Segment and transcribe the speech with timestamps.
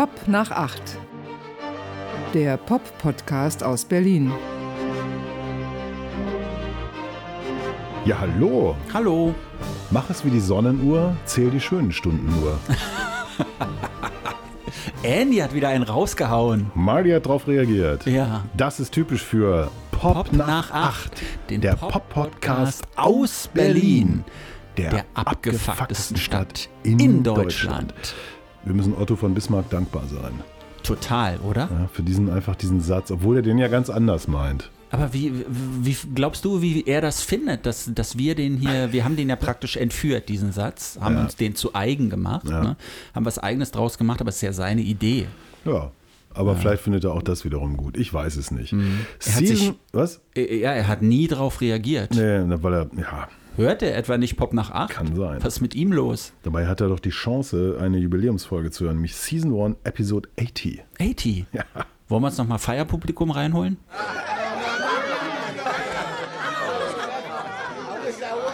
[0.00, 0.96] Pop nach acht.
[2.32, 4.32] Der Pop-Podcast aus Berlin.
[8.06, 8.76] Ja, hallo.
[8.94, 9.34] Hallo.
[9.90, 12.58] Mach es wie die Sonnenuhr, zähl die schönen Stunden nur.
[15.02, 16.70] Andy hat wieder einen rausgehauen.
[16.74, 18.06] Marty hat drauf reagiert.
[18.06, 18.44] Ja.
[18.56, 21.12] Das ist typisch für Pop, Pop nach, nach acht.
[21.12, 24.24] acht, den der Pop-Podcast Pop-Podcast aus Berlin,
[24.78, 27.92] Der, der abgefucktesten Stadt in, in Deutschland.
[27.92, 28.14] Deutschland.
[28.64, 30.32] Wir müssen Otto von Bismarck dankbar sein.
[30.82, 31.68] Total, oder?
[31.70, 34.70] Ja, für diesen einfach diesen Satz, obwohl er den ja ganz anders meint.
[34.92, 35.32] Aber wie,
[35.82, 39.28] wie glaubst du, wie er das findet, dass, dass wir den hier, wir haben den
[39.28, 41.22] ja praktisch entführt, diesen Satz, haben Ja.
[41.22, 42.60] uns den zu eigen gemacht, Ja.
[42.62, 42.76] ne?
[43.14, 45.26] haben was Eigenes draus gemacht, aber es ist ja seine Idee.
[45.64, 45.92] Ja.
[46.32, 47.96] Aber vielleicht findet er auch das wiederum gut.
[47.96, 48.72] Ich weiß es nicht.
[48.72, 49.00] Mhm.
[49.26, 50.20] Er hat Season, sich- was?
[50.36, 52.12] Ja, er hat nie drauf reagiert.
[52.14, 53.28] Nee, weil er, ja,
[53.60, 54.90] Hört er etwa nicht Pop nach 8?
[54.90, 55.44] Kann sein.
[55.44, 56.32] Was ist mit ihm los?
[56.44, 60.82] dabei hat er doch die Chance, eine Jubiläumsfolge zu hören, nämlich Season 1, Episode 80.
[60.98, 61.44] 80.
[61.52, 61.64] Ja.
[62.08, 63.76] Wollen wir uns nochmal Feierpublikum reinholen?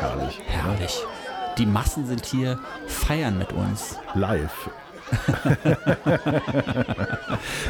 [0.01, 0.41] Herrlich.
[0.45, 1.05] Herrlich.
[1.57, 4.01] Die Massen sind hier, feiern mit uns.
[4.15, 4.69] Live.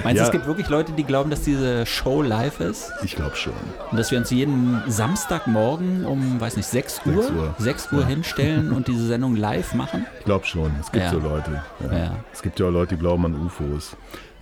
[0.04, 0.24] Meinst du, Ja.
[0.24, 2.90] es gibt wirklich Leute, die glauben, dass diese Show live ist?
[3.02, 3.52] Ich glaube schon.
[3.90, 7.54] Und dass wir uns jeden Samstagmorgen um, weiß nicht, 6 Uhr, 6 Uhr.
[7.58, 10.06] 6 Uhr hinstellen und diese Sendung live machen?
[10.18, 10.72] Ich glaube schon.
[10.80, 11.10] Es gibt Ja.
[11.10, 11.62] so Leute.
[11.80, 11.92] Ja.
[11.98, 12.16] Ja.
[12.32, 13.96] Es gibt ja auch Leute, die glauben an UFOs.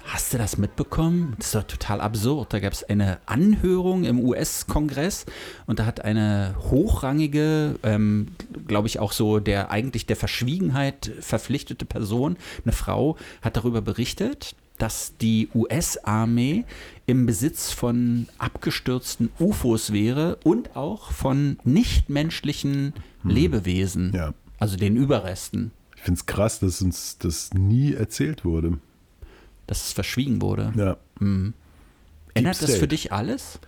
[0.07, 1.35] Hast du das mitbekommen?
[1.39, 2.53] Das ist doch total absurd.
[2.53, 5.25] Da gab es eine Anhörung im US-Kongress
[5.67, 8.29] und da hat eine hochrangige, ähm,
[8.69, 14.55] glaube ich auch so der eigentlich der Verschwiegenheit verpflichtete Person, eine Frau, hat darüber berichtet,
[14.79, 16.65] dass die US-Armee
[17.07, 22.93] im Besitz von abgestürzten UFOs wäre und auch von nichtmenschlichen
[23.25, 24.35] Lebewesen, Ja.
[24.59, 28.79] also den Überresten, Ich finde es krass, dass uns das nie erzählt wurde.
[29.67, 30.73] Dass es verschwiegen wurde.
[30.77, 30.97] Ja.
[32.35, 33.59] Ändert das für dich alles?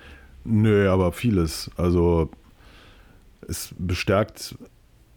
[0.45, 1.71] Nö, aber vieles.
[1.77, 2.31] Also
[3.49, 4.57] es bestärkt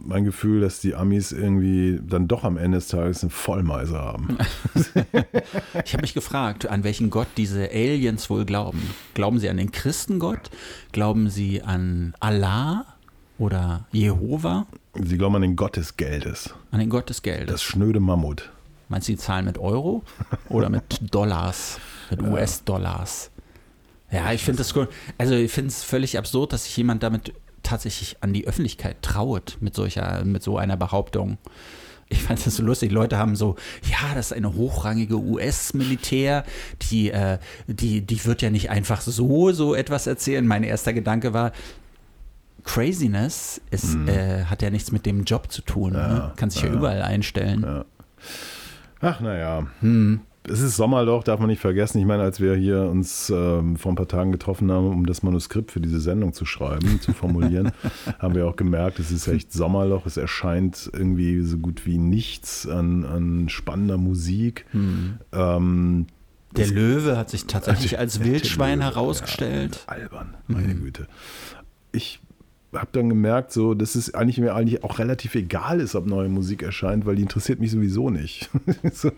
[0.01, 4.37] mein Gefühl, dass die Amis irgendwie dann doch am Ende des Tages eine Vollmeise haben.
[5.85, 8.81] Ich habe mich gefragt, an welchen Gott diese Aliens wohl glauben.
[9.13, 10.49] Glauben sie an den Christengott?
[10.91, 12.85] Glauben sie an Allah
[13.37, 14.67] oder Jehova?
[14.95, 16.53] Sie glauben an den Gott des Geldes.
[16.71, 17.61] An den Gott des Das Geldes?
[17.63, 18.49] schnöde Mammut.
[18.89, 20.03] Meinst du, die zahlen mit Euro
[20.49, 20.83] oder mit
[21.13, 21.79] Dollars,
[22.09, 23.31] mit US-Dollars?
[24.11, 24.89] Ja, ich finde das cool.
[25.17, 29.57] Also ich finde es völlig absurd, dass sich jemand damit tatsächlich an die Öffentlichkeit traut
[29.59, 31.37] mit solcher, mit so einer Behauptung.
[32.11, 32.91] Ich fand das so lustig.
[32.91, 36.43] Leute haben so, ja, das ist eine hochrangige US-Militär,
[36.89, 40.47] die, äh, die, die wird ja nicht einfach so so etwas erzählen.
[40.47, 41.51] Mein erster Gedanke war,
[42.63, 45.93] Craziness ist, äh, hat ja nichts mit dem Job zu tun.
[45.93, 46.33] ne?
[46.35, 47.61] Kann sich ja, überall einstellen.
[47.61, 47.85] Ja.
[49.01, 49.67] Ach, naja.
[49.81, 50.21] Hm.
[50.43, 51.99] Es ist Sommerloch, darf man nicht vergessen.
[51.99, 55.21] Ich meine, als wir hier uns ähm, vor ein paar Tagen getroffen haben, um das
[55.21, 57.71] Manuskript für diese Sendung zu schreiben, zu formulieren,
[58.19, 60.05] haben wir auch gemerkt, es ist echt Sommerloch.
[60.05, 64.65] Es erscheint irgendwie so gut wie nichts an, an spannender Musik.
[64.71, 65.17] Hm.
[65.33, 66.07] Ähm,
[66.55, 69.85] Der Löwe hat sich tatsächlich als Wildschwein Löwe, herausgestellt.
[69.87, 71.07] Ja, albern, meine Güte.
[71.91, 72.21] Ich
[72.73, 76.29] habe dann gemerkt, so, dass es eigentlich mir eigentlich auch relativ egal ist, ob neue
[76.29, 78.49] Musik erscheint, weil die interessiert mich sowieso nicht.
[78.93, 79.11] so,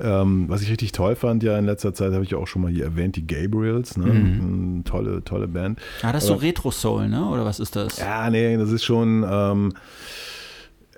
[0.00, 2.62] ähm, was ich richtig toll fand, ja in letzter Zeit habe ich ja auch schon
[2.62, 4.10] mal hier erwähnt, die Gabriels, ne?
[4.10, 5.78] Eine tolle, tolle Band.
[6.02, 7.28] Ah, das ist so Retro-Soul, ne?
[7.28, 7.98] Oder was ist das?
[7.98, 9.24] Ja, nee, das ist schon.
[9.28, 9.72] Ähm,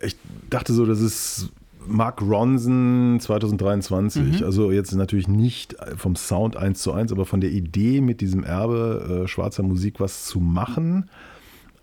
[0.00, 0.16] ich
[0.48, 1.50] dachte so, das ist
[1.86, 4.44] Mark Ronson 2023.
[4.44, 8.44] Also jetzt natürlich nicht vom Sound eins zu eins, aber von der Idee mit diesem
[8.44, 11.10] Erbe äh, schwarzer Musik was zu machen.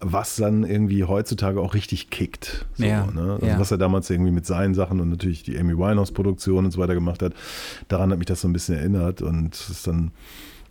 [0.04, 2.66] Was dann irgendwie heutzutage auch richtig kickt.
[2.74, 3.34] So, Ja, ne?
[3.34, 3.60] also ja.
[3.60, 6.96] Was er damals irgendwie mit seinen Sachen und natürlich die Amy Winehouse-Produktion und so weiter
[6.96, 7.34] gemacht hat,
[7.88, 9.22] daran hat mich das so ein bisschen erinnert.
[9.22, 10.12] Und es ist dann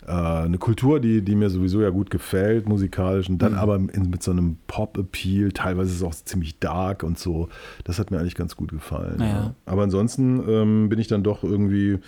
[0.07, 3.39] eine Kultur, die, die mir sowieso ja gut gefällt, musikalisch, und Mhm.
[3.39, 7.49] dann aber in, mit so einem Pop-Appeal, teilweise ist es auch ziemlich dark und so.
[7.85, 9.21] Das hat mir eigentlich ganz gut gefallen.
[9.21, 9.55] Ja.
[9.67, 11.99] Aber ansonsten ähm, bin ich dann doch irgendwie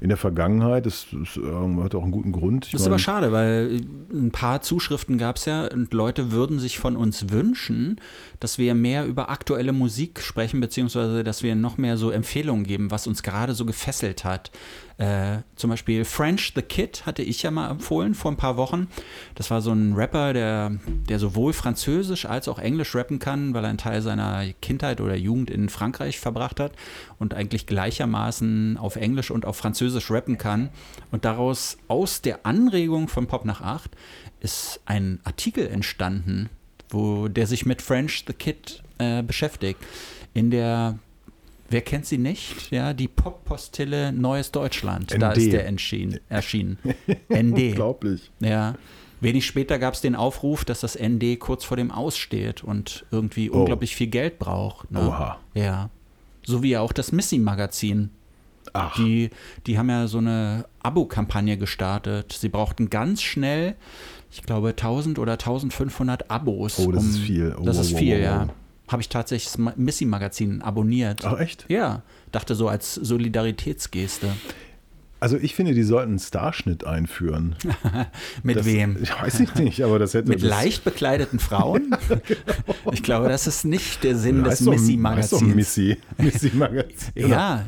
[0.00, 2.66] in der Vergangenheit, das, das ähm, hat auch einen guten Grund.
[2.66, 3.80] Ich Das ist meine, aber schade, weil
[4.12, 7.96] ein paar Zuschriften gab es ja und Leute würden sich von uns wünschen,
[8.40, 12.90] dass wir mehr über aktuelle Musik sprechen, beziehungsweise dass wir noch mehr so Empfehlungen geben,
[12.90, 14.50] was uns gerade so gefesselt hat.
[14.98, 18.88] Äh, zum Beispiel French the Kid hatte ich ja mal empfohlen vor ein paar Wochen.
[19.36, 20.72] Das war so ein Rapper, der,
[21.08, 25.14] der sowohl Französisch als auch Englisch rappen kann, weil er einen Teil seiner Kindheit oder
[25.14, 26.72] Jugend in Frankreich verbracht hat
[27.20, 30.68] und eigentlich gleichermaßen auf Englisch und auf Französisch rappen kann.
[31.12, 33.92] Und daraus, aus der Anregung von Pop nach 8,
[34.40, 36.50] ist ein Artikel entstanden,
[36.90, 39.78] wo der sich mit French the Kid äh, beschäftigt.
[40.34, 40.98] In der
[41.70, 42.70] Wer kennt sie nicht?
[42.70, 45.14] Ja, die Pop-Postille Neues Deutschland.
[45.18, 45.36] Da ND.
[45.38, 46.18] ist der erschienen.
[46.28, 46.78] erschienen.
[47.32, 47.58] ND.
[47.70, 48.30] Unglaublich.
[48.40, 48.74] Ja.
[49.20, 53.50] Wenig später gab es den Aufruf, dass das ND kurz vor dem Aussteht und irgendwie
[53.50, 53.60] Oh.
[53.60, 54.90] unglaublich viel Geld braucht.
[54.90, 55.00] Ne?
[55.08, 55.38] Oha.
[55.54, 55.90] Ja.
[56.44, 58.10] So wie auch das Missy-Magazin.
[58.72, 59.30] Ach, Die,
[59.66, 62.32] die haben ja so eine Abo-Kampagne gestartet.
[62.38, 63.74] Sie brauchten ganz schnell,
[64.30, 66.78] ich glaube, 1000 oder 1500 Abos.
[66.78, 67.54] Oh, das ist viel.
[67.58, 68.48] Oh, das wow, ist wow, viel, wow, ja.
[68.88, 71.24] Habe ich tatsächlich das Ma- Missy-Magazin abonniert.
[71.24, 71.66] Ach, echt?
[71.68, 72.02] Ja,
[72.32, 74.28] dachte so als Solidaritätsgeste.
[75.20, 77.56] Also ich finde, die sollten einen Starschnitt einführen.
[78.42, 78.96] Mit Das- wem?
[79.02, 81.94] Ich weiß ich nicht, aber das hätte Mit das, leicht bekleideten Frauen?
[82.92, 85.54] Ich glaube, das ist nicht der Sinn des heißt doch Missy-Magazins.
[85.54, 85.98] Missy.
[86.16, 87.28] Missy-Magazin.
[87.28, 87.64] Ja,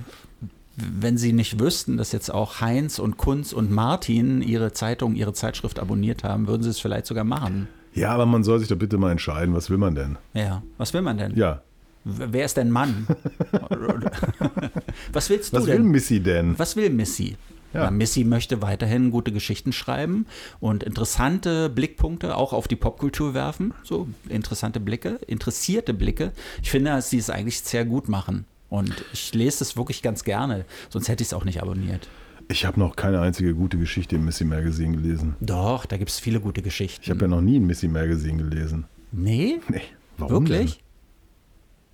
[0.76, 5.34] wenn sie nicht wüssten, dass jetzt auch Heinz und Kunz und Martin ihre Zeitung, ihre
[5.34, 7.68] Zeitschrift abonniert haben, würden sie es vielleicht sogar machen.
[7.94, 10.16] Ja, aber man soll sich doch bitte mal entscheiden, was will man denn?
[10.34, 11.36] Ja, was will man denn?
[11.36, 11.62] Ja,
[12.04, 13.06] Wer ist denn Mann?
[15.12, 15.90] was willst du was will denn?
[15.90, 16.58] Missy denn?
[16.58, 17.36] Was will Missy?
[17.74, 17.90] Ja.
[17.90, 20.26] Missy möchte weiterhin gute Geschichten schreiben
[20.58, 23.74] und interessante Blickpunkte auch auf die Popkultur werfen.
[23.84, 26.32] So interessante Blicke, interessierte Blicke.
[26.62, 28.44] Ich finde, dass sie es eigentlich sehr gut machen.
[28.70, 30.64] Und ich lese es wirklich ganz gerne.
[30.88, 32.08] Sonst hätte ich es auch nicht abonniert.
[32.50, 35.36] Ich habe noch keine einzige gute Geschichte im Missy Magazine gelesen.
[35.40, 37.00] Doch, da gibt es viele gute Geschichten.
[37.04, 38.86] Ich habe ja noch nie ein Missy Magazine gelesen.
[39.12, 39.60] nee?
[39.68, 39.82] Nee,
[40.18, 40.82] warum Wirklich?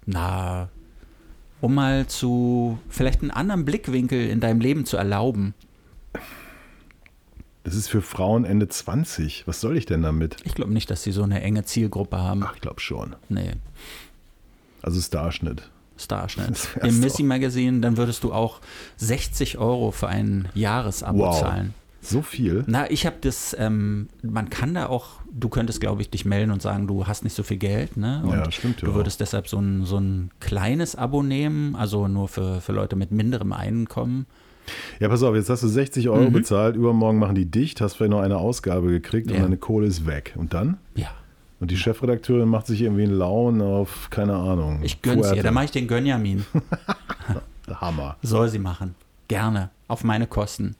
[0.06, 0.70] Na,
[1.60, 5.54] um mal zu vielleicht einen anderen Blickwinkel in deinem Leben zu erlauben.
[6.14, 6.22] denn?
[7.64, 9.48] Das ist für Frauen Ende 20.
[9.48, 10.36] Was soll ich denn damit?
[10.44, 12.44] Ich glaube nicht, dass sie so eine enge Zielgruppe haben.
[12.44, 13.16] Ach, ich glaube schon.
[13.28, 13.54] Nee.
[14.82, 15.68] Also Starschnitt.
[15.98, 16.68] Starschnitt.
[16.82, 17.00] Im.
[17.00, 18.60] Missy Magazine, dann würdest du auch
[18.98, 21.40] 60 Euro für ein Jahresabo Wow.
[21.40, 21.74] zahlen.
[22.02, 22.62] So viel?
[22.68, 26.52] Na, ich habe das, ähm, man kann da auch, du könntest, glaube ich, dich melden
[26.52, 28.22] und sagen, du hast nicht so viel Geld, ne?
[28.24, 28.96] Und Ja, stimmt ja Du auch.
[28.96, 33.10] würdest deshalb so ein, so ein kleines Abo nehmen, also nur für, für Leute mit
[33.10, 34.26] minderem Einkommen.
[35.00, 38.10] Ja, pass auf, jetzt hast du 60 Euro bezahlt, übermorgen machen die dicht, hast vielleicht
[38.12, 39.42] noch eine Ausgabe gekriegt und Ja.
[39.42, 40.32] deine Kohle ist weg.
[40.36, 40.76] Und dann?
[40.94, 41.08] Ja,
[41.58, 44.80] Und die Chefredakteurin macht sich irgendwie einen Laun auf, keine Ahnung.
[44.82, 45.28] ich gönn's ihr.
[45.28, 45.42] Fuerte.
[45.42, 46.44] Da mache ich den Gönjamin.
[47.80, 48.16] Hammer.
[48.22, 48.94] Soll sie machen.
[49.28, 49.70] Gerne.
[49.88, 50.76] Auf meine Kosten.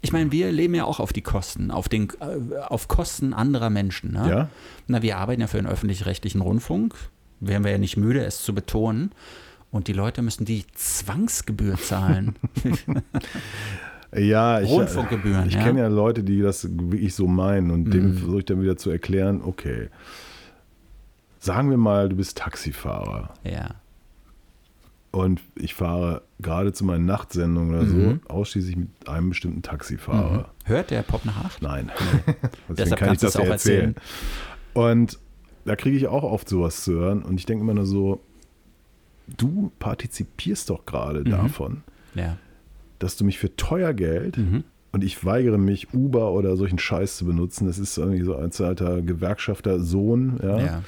[0.00, 3.70] Ich meine, wir leben ja auch auf die Kosten, auf, den, äh, auf Kosten anderer
[3.70, 4.12] Menschen.
[4.12, 4.28] Ne?
[4.28, 4.48] Ja?
[4.86, 6.94] Na, wir arbeiten ja für den öffentlich-rechtlichen Rundfunk.
[7.40, 9.10] Wären wir ja nicht müde, es zu betonen.
[9.70, 12.36] Und die Leute müssen die Zwangsgebühr zahlen.
[14.16, 15.62] Ja, ich, Rundfunkgebühren, ich ja.
[15.62, 17.90] kenne ja Leute, die das wirklich so meinen und Mhm.
[17.90, 19.88] denen versuche ich dann wieder zu erklären, okay,
[21.38, 23.74] sagen wir mal, du bist Taxifahrer ja.
[25.10, 28.20] und ich fahre gerade zu meinen Nachtsendungen oder Mhm.
[28.28, 30.48] so ausschließlich mit einem bestimmten Taxifahrer.
[30.64, 31.62] Hört der Pop nach acht?
[31.62, 31.90] Nein.
[32.68, 33.94] Deshalb kann ich das auch erzählen.
[33.94, 33.94] erzählen.
[34.74, 35.18] Und
[35.64, 38.20] da kriege ich auch oft sowas zu hören und ich denke immer nur so,
[39.36, 41.30] du partizipierst doch gerade Mhm.
[41.30, 41.82] davon,
[42.14, 42.38] Ja.
[42.98, 44.64] Dass du mich für teuer Geld Mhm.
[44.92, 47.66] und ich weigere mich, Uber oder solchen Scheiß zu benutzen.
[47.66, 50.82] Das ist irgendwie so als alter Gewerkschafter Sohn, ja, ja.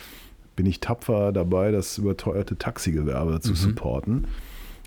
[0.57, 3.41] bin ich tapfer dabei, das überteuerte Taxigewerbe Mhm.
[3.43, 4.27] zu supporten.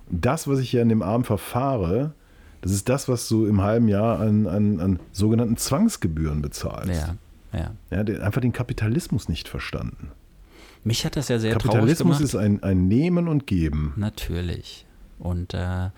[0.10, 2.14] Das, was ich hier an dem Abend verfahre,
[2.62, 6.90] das ist das, was du im halben Jahr an, an, an sogenannten Zwangsgebühren bezahlst.
[7.54, 7.60] Ja.
[7.60, 7.72] Ja.
[7.92, 10.10] Ja, der, einfach den Kapitalismus nicht verstanden.
[10.84, 12.24] Mich hat das ja sehr traurig Kapitalismus gemacht.
[12.24, 13.94] ist ein, ein Nehmen und Geben.
[13.96, 14.86] Natürlich.
[15.20, 15.90] Und äh,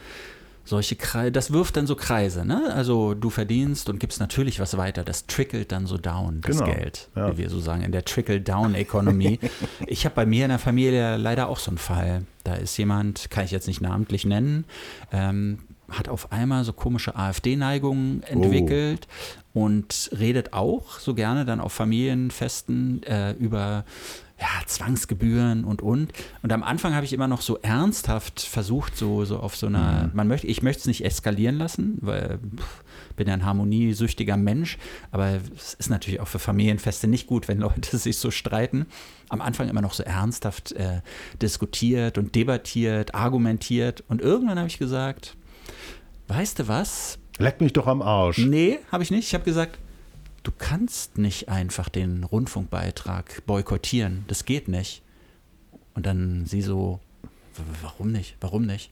[0.65, 2.73] solche Kreise, das wirft dann so Kreise, ne?
[2.73, 5.03] Also du verdienst und gibst natürlich was weiter.
[5.03, 7.31] Das trickelt dann so down, das Genau, Geld, ja.
[7.31, 9.39] wie wir so sagen, in der Trickle-Down-Economy.
[9.87, 12.23] ich habe bei mir in der Familie leider auch so einen Fall.
[12.43, 14.65] Da ist jemand, kann ich jetzt nicht namentlich nennen,
[15.11, 19.07] ähm, hat auf einmal so komische AfD-Neigungen entwickelt
[19.53, 23.85] und redet auch so gerne dann auf Familienfesten äh, über
[24.39, 26.11] ja, Zwangsgebühren und und.
[26.41, 30.09] Und am Anfang habe ich immer noch so ernsthaft versucht, so, so auf so einer,
[30.13, 32.83] man möchte, ich möchte es nicht eskalieren lassen, weil pff,
[33.15, 34.77] bin ja ein harmoniesüchtiger Mensch,
[35.11, 38.87] aber es ist natürlich auch für Familienfeste nicht gut, wenn Leute sich so streiten.
[39.29, 41.01] Am Anfang immer noch so ernsthaft äh,
[41.41, 44.03] diskutiert und debattiert, argumentiert.
[44.09, 45.37] Und irgendwann habe ich gesagt,
[46.27, 47.19] weißt du was?
[47.37, 48.39] Leck mich doch am Arsch.
[48.39, 49.27] Nee, habe ich nicht.
[49.27, 49.79] Ich habe gesagt,
[50.45, 54.23] du kannst nicht einfach den Rundfunkbeitrag boykottieren.
[54.27, 55.01] Das geht nicht.
[55.93, 56.99] Und dann sie so,
[57.55, 58.37] "W- warum nicht?
[58.41, 58.91] Warum nicht?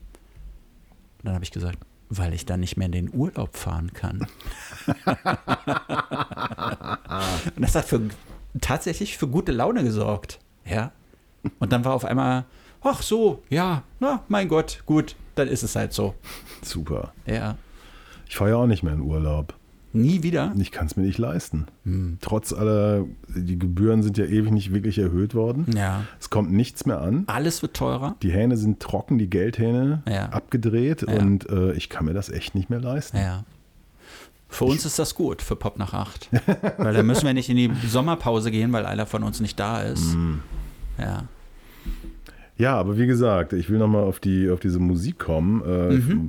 [1.18, 1.78] Und dann habe ich gesagt,
[2.10, 4.26] weil ich dann nicht mehr in den Urlaub fahren kann.
[7.56, 8.00] Und das hat für,
[8.60, 10.38] tatsächlich für gute Laune gesorgt.
[10.64, 10.92] Ja.
[11.58, 12.44] Und dann war auf einmal,
[12.82, 16.14] ach so, ja, na, mein Gott, gut, dann ist es halt so.
[16.62, 17.12] Super.
[17.26, 17.56] Ja.
[18.28, 19.54] Ich fahre ja auch nicht mehr in Urlaub.
[19.96, 20.52] Nie wieder?
[20.58, 21.66] Ich kann es mir nicht leisten.
[21.84, 22.18] Hm.
[22.20, 25.66] Trotz aller, die Gebühren sind ja ewig nicht wirklich erhöht worden.
[25.76, 26.02] Ja.
[26.20, 27.22] Es kommt nichts mehr an.
[27.28, 28.16] Alles wird teurer.
[28.20, 30.26] Die Hähne sind trocken, die Geldhähne Ja.
[30.30, 31.20] abgedreht Ja.
[31.20, 33.16] und äh, ich kann mir das echt nicht mehr leisten.
[33.18, 33.44] Ja.
[34.48, 36.28] Für uns ist das gut, für Pop nach acht.
[36.78, 39.80] weil dann müssen wir nicht in die Sommerpause gehen, weil einer von uns nicht da
[39.82, 40.12] ist.
[40.12, 40.40] Hm.
[40.98, 41.24] Ja.
[42.56, 46.28] Ja, aber wie gesagt, ich will nochmal auf, die, auf diese Musik kommen, äh, Mhm.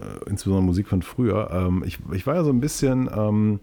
[0.00, 1.50] äh, insbesondere Musik von früher.
[1.52, 3.60] Ähm, ich, ich war ja so ein bisschen ähm,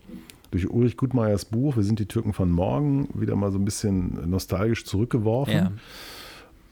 [0.51, 4.29] durch Ulrich Gutmeyers Buch, Wir sind die Türken von morgen, wieder mal so ein bisschen
[4.29, 5.53] nostalgisch zurückgeworfen.
[5.53, 5.71] Ja.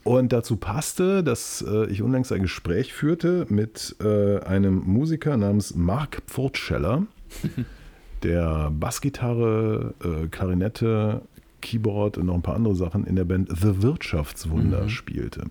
[0.04, 5.74] Und dazu passte, dass äh, ich unlängst ein Gespräch führte mit äh, einem Musiker namens
[5.74, 7.06] Mark Pfurtscheller,
[8.22, 11.22] der Bassgitarre, äh, Klarinette,
[11.62, 15.46] Keyboard und noch ein paar andere Sachen in der Band The Wirtschaftswunder spielte.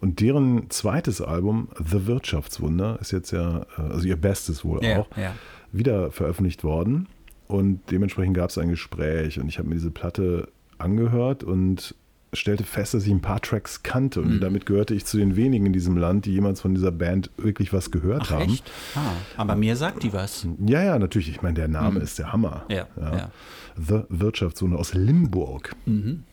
[0.00, 5.00] Und deren zweites Album, The Wirtschaftswunder, ist jetzt ja, äh, also ihr bestes wohl Ja,
[5.00, 5.34] auch, ja.
[5.72, 7.08] wieder veröffentlicht worden.
[7.48, 11.94] Und dementsprechend gab es ein Gespräch und ich habe mir diese Platte angehört und
[12.34, 14.20] stellte fest, dass ich ein paar Tracks kannte.
[14.20, 17.30] Und damit gehörte ich zu den wenigen in diesem Land, die jemals von dieser Band
[17.38, 18.58] wirklich was gehört Ach, haben.
[18.94, 20.46] Ah, aber mir sagt die was.
[20.66, 21.30] Ja, ja, natürlich.
[21.30, 22.66] Ich meine, der Name ist der Hammer.
[22.68, 23.30] Ja, ja.
[23.78, 25.74] The Wirtschaftszone aus Limburg.
[25.86, 26.24] Mhm.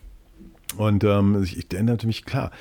[0.78, 2.52] Und ähm, ich, ich erinnerte mich klar,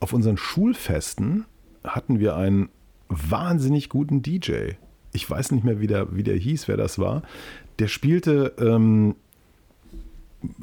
[0.00, 1.44] auf unseren Schulfesten
[1.84, 2.68] hatten wir einen
[3.08, 4.72] wahnsinnig guten DJ.
[5.12, 7.22] Ich weiß nicht mehr, wie der, wie der hieß, wer das war.
[7.78, 9.14] Der spielte ähm,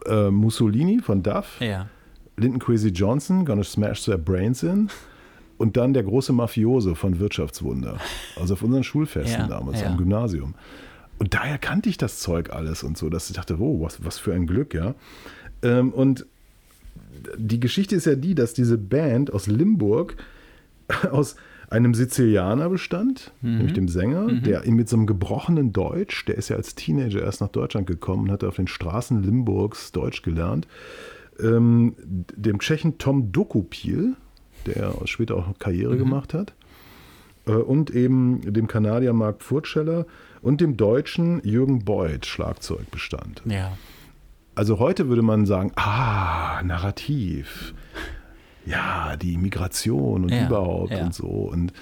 [0.06, 1.88] äh, Mussolini von Duff, Ja.
[2.38, 4.90] Linton Kwesi Johnson, Gonna Smash Their Brains In.
[5.58, 7.98] Und dann der große Mafiose von Wirtschaftswunder.
[8.40, 9.88] Also auf unseren Schulfesten Ja, damals ja.
[9.88, 10.54] am Gymnasium.
[11.20, 14.20] Und daher kannte ich das Zeug alles und so, dass ich dachte, wow, was, was
[14.20, 14.96] für ein Glück, ja.
[15.64, 16.26] Ähm, und
[17.38, 20.16] die Geschichte ist ja die, dass diese Band aus Limburg
[21.12, 21.36] aus
[21.70, 26.48] einem Sizilianer bestand, nämlich dem Sänger, der ihn mit so einem gebrochenen Deutsch, der ist
[26.48, 30.66] ja als Teenager erst nach Deutschland gekommen und hatte auf den Straßen Limburgs Deutsch gelernt,
[31.42, 34.16] ähm, dem Tschechen Tom Dokupil,
[34.66, 36.54] der später auch Karriere gemacht hat,
[37.54, 40.06] und eben dem Kanadier Mark Pfurtscheller
[40.42, 43.42] und dem Deutschen Jürgen Beuth Schlagzeug bestand.
[43.46, 43.78] Ja.
[44.56, 47.74] Also heute würde man sagen, ah, Narrativ.
[48.66, 51.06] Ja, die Migration und Ja, überhaupt ja.
[51.06, 51.28] und so.
[51.28, 51.74] Und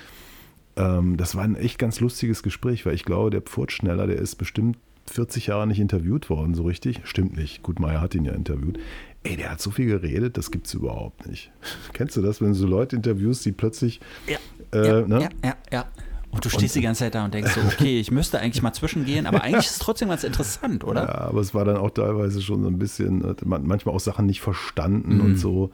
[0.76, 4.36] ähm, das war ein echt ganz lustiges Gespräch, weil ich glaube, der Pfurtschneller, der ist
[4.36, 7.02] bestimmt 40 Jahre nicht interviewt worden, so richtig.
[7.06, 7.64] Stimmt nicht.
[7.64, 8.78] Gut, Meier hat ihn ja interviewt.
[9.26, 11.52] Ey, der hat so viel geredet, das gibt's überhaupt nicht.
[11.94, 14.38] Kennst du das, wenn du so Leute interviewst, die plötzlich Ja.
[14.72, 15.20] Äh, ja, ne?
[15.22, 15.86] ja, ja, ja.
[16.32, 18.74] Und du stehst die ganze Zeit da und denkst so, okay, ich müsste eigentlich mal
[18.74, 21.04] zwischengehen, aber eigentlich ist es trotzdem ganz interessant, oder?
[21.04, 24.26] Ja, aber es war dann auch teilweise schon so ein bisschen, man manchmal auch Sachen
[24.26, 25.22] nicht verstanden Mhm.
[25.22, 25.72] und so.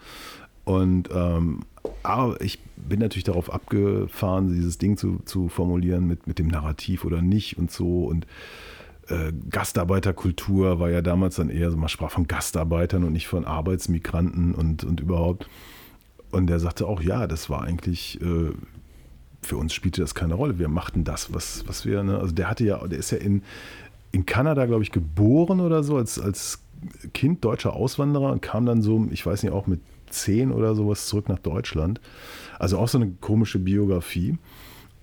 [0.64, 1.62] Und ähm,
[2.04, 7.06] aber ich bin natürlich darauf abgefahren, dieses Ding zu, zu formulieren mit, mit dem Narrativ
[7.06, 8.06] oder nicht und so.
[8.06, 8.28] Und
[9.12, 13.46] äh, Gastarbeiterkultur war ja damals dann eher so, man sprach von Gastarbeitern und nicht von
[13.46, 15.50] Arbeitsmigranten und, und überhaupt.
[16.32, 18.52] Und er sagte auch, ja, das war eigentlich, äh,
[19.42, 20.60] für uns spielte das keine Rolle.
[20.60, 22.20] Wir machten das, was, was wir, ne?
[22.20, 23.44] also der hatte ja, der ist ja in,
[24.12, 26.60] in Kanada, glaube ich, geboren oder so, als, als
[27.14, 31.08] Kind deutscher Auswanderer und kam dann so, ich weiß nicht, auch mit zehn oder sowas
[31.08, 32.00] zurück nach Deutschland.
[32.60, 34.38] Also auch so eine komische Biografie.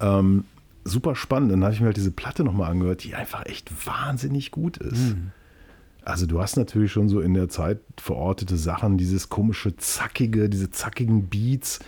[0.01, 0.45] Ähm,
[0.89, 1.53] super spannend.
[1.53, 5.15] Dann habe ich mir halt diese Platte nochmal angehört, die einfach echt wahnsinnig gut ist.
[6.05, 10.71] Also du hast natürlich schon so in der Zeit verortete Sachen, dieses komische zackige, diese
[10.71, 11.81] zackigen Beats,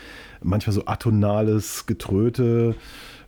[0.43, 2.75] manchmal so atonales Getröte,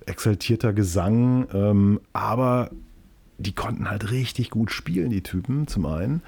[0.06, 2.70] exaltierter Gesang, ähm, aber
[3.38, 6.22] die konnten halt richtig gut spielen, die Typen zum einen.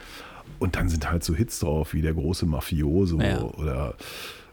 [0.61, 3.41] Und dann sind halt so Hits drauf, wie der große Mafioso Ja.
[3.43, 3.95] oder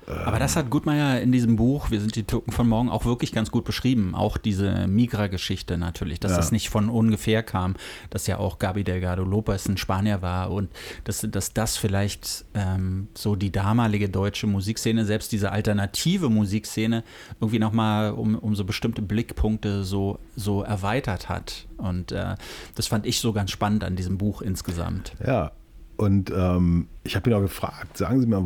[0.07, 3.31] Aber das hat Gutmeier in diesem Buch, Wir sind die Türken von morgen, auch wirklich
[3.31, 4.13] ganz gut beschrieben.
[4.15, 6.37] Auch diese Migra-Geschichte natürlich, dass Ja.
[6.37, 7.75] das nicht von ungefähr kam,
[8.09, 10.69] dass ja auch Gabi Delgado Lopez ein Spanier war und
[11.03, 17.03] dass, dass das vielleicht ähm, so die damalige deutsche Musikszene, selbst diese alternative Musikszene,
[17.39, 21.67] irgendwie nochmal um, um so bestimmte Blickpunkte so, so erweitert hat.
[21.77, 22.35] Und äh,
[22.75, 25.13] das fand ich so ganz spannend an diesem Buch insgesamt.
[25.25, 25.51] Ja,
[25.97, 28.43] und ähm, ich habe ihn auch gefragt, sagen Sie mal,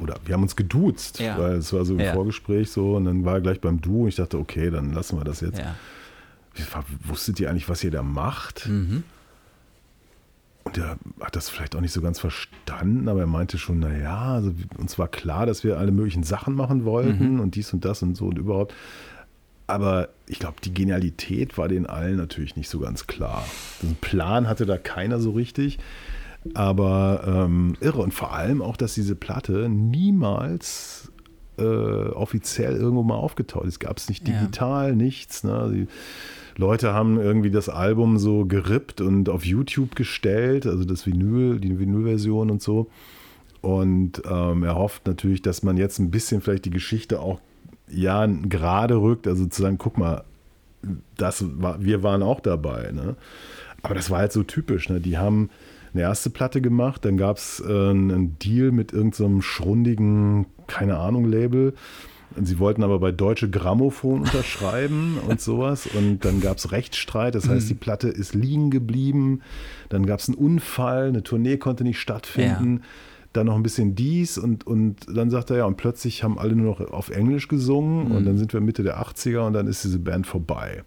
[0.00, 1.38] oder wir haben uns geduzt, Ja.
[1.38, 2.12] weil es war so im Ja.
[2.14, 5.18] Vorgespräch so und dann war er gleich beim Du und ich dachte, okay, dann lassen
[5.18, 5.58] wir das jetzt.
[5.58, 5.74] Ja.
[7.04, 8.68] Wusstet ihr eigentlich, was ihr da macht?
[8.68, 9.04] Mhm.
[10.64, 14.34] Und er hat das vielleicht auch nicht so ganz verstanden, aber er meinte schon, naja,
[14.34, 17.40] also uns war klar, dass wir alle möglichen Sachen machen wollten Mhm.
[17.40, 18.72] und dies und das und so und überhaupt.
[19.66, 23.44] Aber ich glaube, die Genialität war den allen natürlich nicht so ganz klar.
[23.82, 25.78] Den Plan hatte da keiner so richtig.
[26.54, 28.00] Aber ähm, irre.
[28.00, 31.12] Und vor allem auch, dass diese Platte niemals
[31.58, 33.66] äh, offiziell irgendwo mal aufgetaucht.
[33.66, 34.94] Es gab es nicht digital, ja.
[34.94, 35.44] nichts.
[35.44, 35.70] Ne?
[35.72, 41.60] Die Leute haben irgendwie das Album so gerippt und auf YouTube gestellt, also das Vinyl,
[41.60, 42.88] die Vinylversion und so.
[43.60, 47.40] Und ähm, er hofft natürlich, dass man jetzt ein bisschen vielleicht die Geschichte auch
[47.88, 50.24] ja gerade rückt, also zu sagen, guck mal,
[51.16, 52.90] das war, wir waren auch dabei.
[52.92, 53.14] Ne?
[53.82, 54.88] Aber das war halt so typisch.
[54.88, 55.00] Ne?
[55.00, 55.50] Die haben
[55.94, 60.98] eine erste Platte gemacht, dann gab es äh, einen Deal mit irgendeinem so schrundigen, keine
[60.98, 61.74] Ahnung, Label.
[62.40, 65.86] Sie wollten aber bei Deutsche Grammophon unterschreiben und sowas.
[65.86, 67.34] Und dann gab es Rechtsstreit.
[67.34, 69.42] Das heißt, die Platte ist liegen geblieben.
[69.90, 71.08] Dann gab es einen Unfall.
[71.08, 72.78] Eine Tournee konnte nicht stattfinden.
[72.78, 72.88] Ja
[73.32, 76.54] dann noch ein bisschen dies und, und dann sagt er ja, und plötzlich haben alle
[76.54, 78.14] nur noch auf Englisch gesungen mhm.
[78.14, 80.84] und dann sind wir Mitte der 80er und dann ist diese Band vorbei.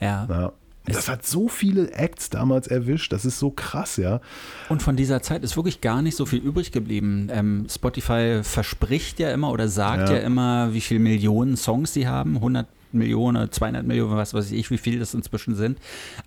[0.00, 0.26] Ja.
[0.28, 0.52] ja.
[0.86, 4.20] Das hat so viele Acts damals erwischt, das ist so krass, ja.
[4.68, 7.28] Und von dieser Zeit ist wirklich gar nicht so viel übrig geblieben.
[7.30, 10.16] Ähm, Spotify verspricht ja immer oder sagt ja.
[10.16, 14.70] ja immer, wie viele Millionen Songs sie haben, 100 Millionen, 200 Millionen, was weiß ich,
[14.70, 15.78] wie viel das inzwischen sind.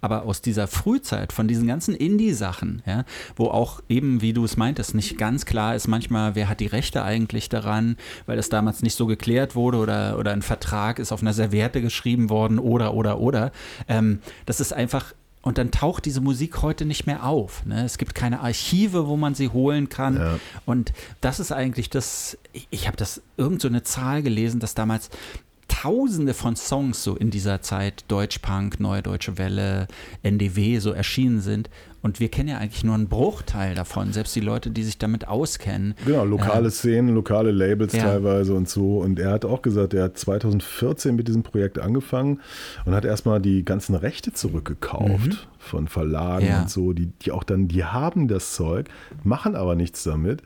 [0.02, 3.06] Aber aus dieser Frühzeit, von diesen ganzen Indie-Sachen, ja,
[3.36, 6.68] wo auch eben, wie du es meintest, nicht ganz klar ist manchmal, wer hat die
[6.68, 11.12] Rechte eigentlich daran, weil das damals nicht so geklärt wurde oder, oder ein Vertrag ist
[11.12, 13.52] auf einer Serviette geschrieben worden oder, oder, oder.
[13.88, 17.66] Ähm, das ist einfach und dann taucht diese Musik heute nicht mehr auf.
[17.66, 17.84] Ne?
[17.84, 20.16] Es gibt keine Archive, wo man sie holen kann.
[20.16, 20.40] Ja.
[20.66, 24.74] Und das ist eigentlich das, ich, ich habe das irgend so eine Zahl gelesen, dass
[24.74, 25.10] damals
[25.82, 29.88] tausende von Songs so in dieser Zeit, Deutschpunk, Neue Deutsche Welle,
[30.22, 31.70] NDW so erschienen sind.
[32.02, 35.28] Und wir kennen ja eigentlich nur einen Bruchteil davon, selbst die Leute, die sich damit
[35.28, 35.96] auskennen.
[36.06, 38.04] Genau, lokale äh, Szenen, lokale Labels ja.
[38.04, 39.00] teilweise und so.
[39.00, 42.42] Und er hat auch gesagt, er hat 2014 mit diesem Projekt angefangen
[42.86, 45.38] und hat erstmal die ganzen Rechte zurückgekauft mhm.
[45.58, 46.62] von Verlagen ja.
[46.64, 48.90] und so, die, die auch dann, die haben das Zeug,
[49.24, 50.44] machen aber nichts damit.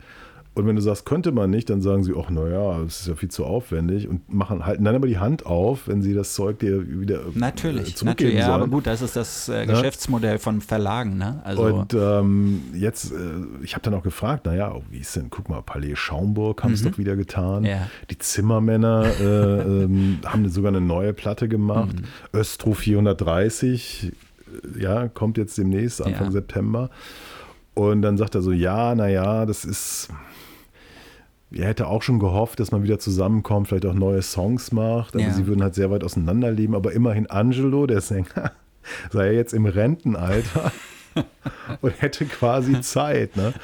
[0.58, 3.14] Und wenn du sagst, könnte man nicht, dann sagen sie, ach naja, das ist ja
[3.14, 6.58] viel zu aufwendig und machen, halten dann aber die Hand auf, wenn sie das Zeug
[6.58, 10.38] dir wieder äh, natürlich, natürlich, ja, aber gut, das ist das äh, Geschäftsmodell ja?
[10.38, 11.40] von Verlagen, ne?
[11.44, 13.16] Also und ähm, jetzt, äh,
[13.62, 16.72] ich habe dann auch gefragt, naja, oh, wie ist denn, guck mal, Palais Schaumburg haben
[16.72, 16.90] es mhm.
[16.90, 17.64] doch wieder getan.
[17.64, 17.88] Ja.
[18.10, 21.94] Die Zimmermänner äh, ähm, haben sogar eine neue Platte gemacht.
[21.94, 22.36] Mhm.
[22.36, 24.12] Östro 430,
[24.76, 26.32] äh, ja, kommt jetzt demnächst, Anfang ja.
[26.32, 26.90] September.
[27.74, 30.08] Und dann sagt er so, ja, naja, das ist,
[31.50, 35.14] er hätte auch schon gehofft, dass man wieder zusammenkommt, vielleicht auch neue Songs macht.
[35.14, 35.32] Also ja.
[35.32, 38.52] sie würden halt sehr weit auseinanderleben, aber immerhin Angelo, der Sänger,
[39.10, 40.72] sei jetzt im Rentenalter
[41.80, 43.36] und hätte quasi Zeit.
[43.36, 43.54] Ne?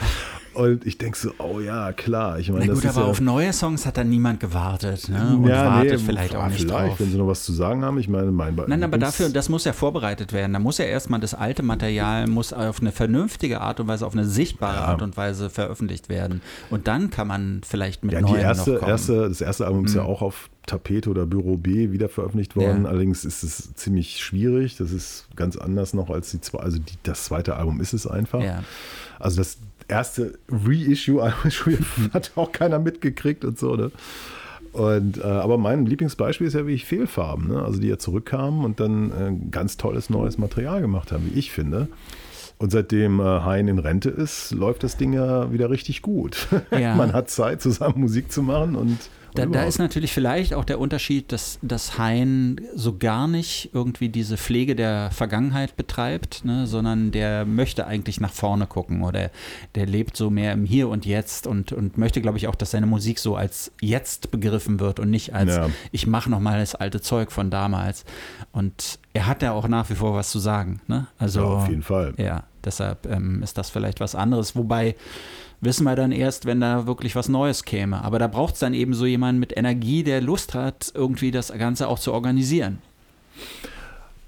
[0.54, 2.38] Und ich denke so, oh ja, klar.
[2.38, 5.08] Ich meine, Na gut, aber ja, auf neue Songs hat dann niemand gewartet.
[5.08, 5.36] Ne?
[5.36, 7.00] Und ja, wartet nee, vielleicht auch nicht vielleicht, drauf.
[7.00, 7.98] wenn sie noch was zu sagen haben.
[7.98, 10.52] Ich meine, mein Nein, aber dafür, das muss ja vorbereitet werden.
[10.52, 14.12] Da muss ja erstmal das alte Material muss auf eine vernünftige Art und Weise, auf
[14.12, 14.84] eine sichtbare ja.
[14.84, 16.40] Art und Weise veröffentlicht werden.
[16.70, 18.90] Und dann kann man vielleicht mit ja, neuen erste, noch kommen.
[18.90, 19.86] Erste, das erste Album mhm.
[19.86, 20.08] ist ja mhm.
[20.08, 22.84] auch auf Tapete oder Büro B wieder veröffentlicht worden.
[22.84, 22.90] Ja.
[22.90, 24.76] Allerdings ist es ziemlich schwierig.
[24.76, 26.60] Das ist ganz anders noch als die zwei.
[26.60, 28.42] Also die, das zweite Album ist es einfach.
[28.42, 28.64] Ja.
[29.18, 31.22] Also das erste Reissue
[32.12, 33.76] hat auch keiner mitgekriegt und so.
[33.76, 33.90] Ne?
[34.72, 37.62] Und, äh, aber mein Lieblingsbeispiel ist ja wie ich Fehlfarben, ne?
[37.62, 41.52] also die ja zurückkamen und dann äh, ganz tolles neues Material gemacht haben, wie ich
[41.52, 41.88] finde.
[42.58, 46.48] Und seitdem äh, Hein in Rente ist, läuft das Ding ja wieder richtig gut.
[46.70, 46.96] Ja.
[46.96, 48.98] Man hat Zeit, zusammen Musik zu machen und
[49.34, 54.08] da, da, ist natürlich vielleicht auch der Unterschied, dass, dass Hein so gar nicht irgendwie
[54.08, 59.30] diese Pflege der Vergangenheit betreibt, ne, sondern der möchte eigentlich nach vorne gucken oder
[59.74, 62.70] der lebt so mehr im Hier und Jetzt und, und möchte, glaube ich, auch, dass
[62.70, 65.68] seine Musik so als jetzt begriffen wird und nicht als ja.
[65.90, 68.04] ich mache nochmal das alte Zeug von damals.
[68.52, 70.80] Und er hat ja auch nach wie vor was zu sagen.
[70.86, 71.08] Ne?
[71.18, 72.14] Also, ja, auf jeden Fall.
[72.18, 74.54] Ja, deshalb ähm, ist das vielleicht was anderes.
[74.54, 74.94] Wobei
[75.64, 78.02] wissen wir dann erst, wenn da wirklich was Neues käme.
[78.02, 81.52] Aber da braucht es dann eben so jemanden mit Energie, der Lust hat, irgendwie das
[81.52, 82.78] Ganze auch zu organisieren.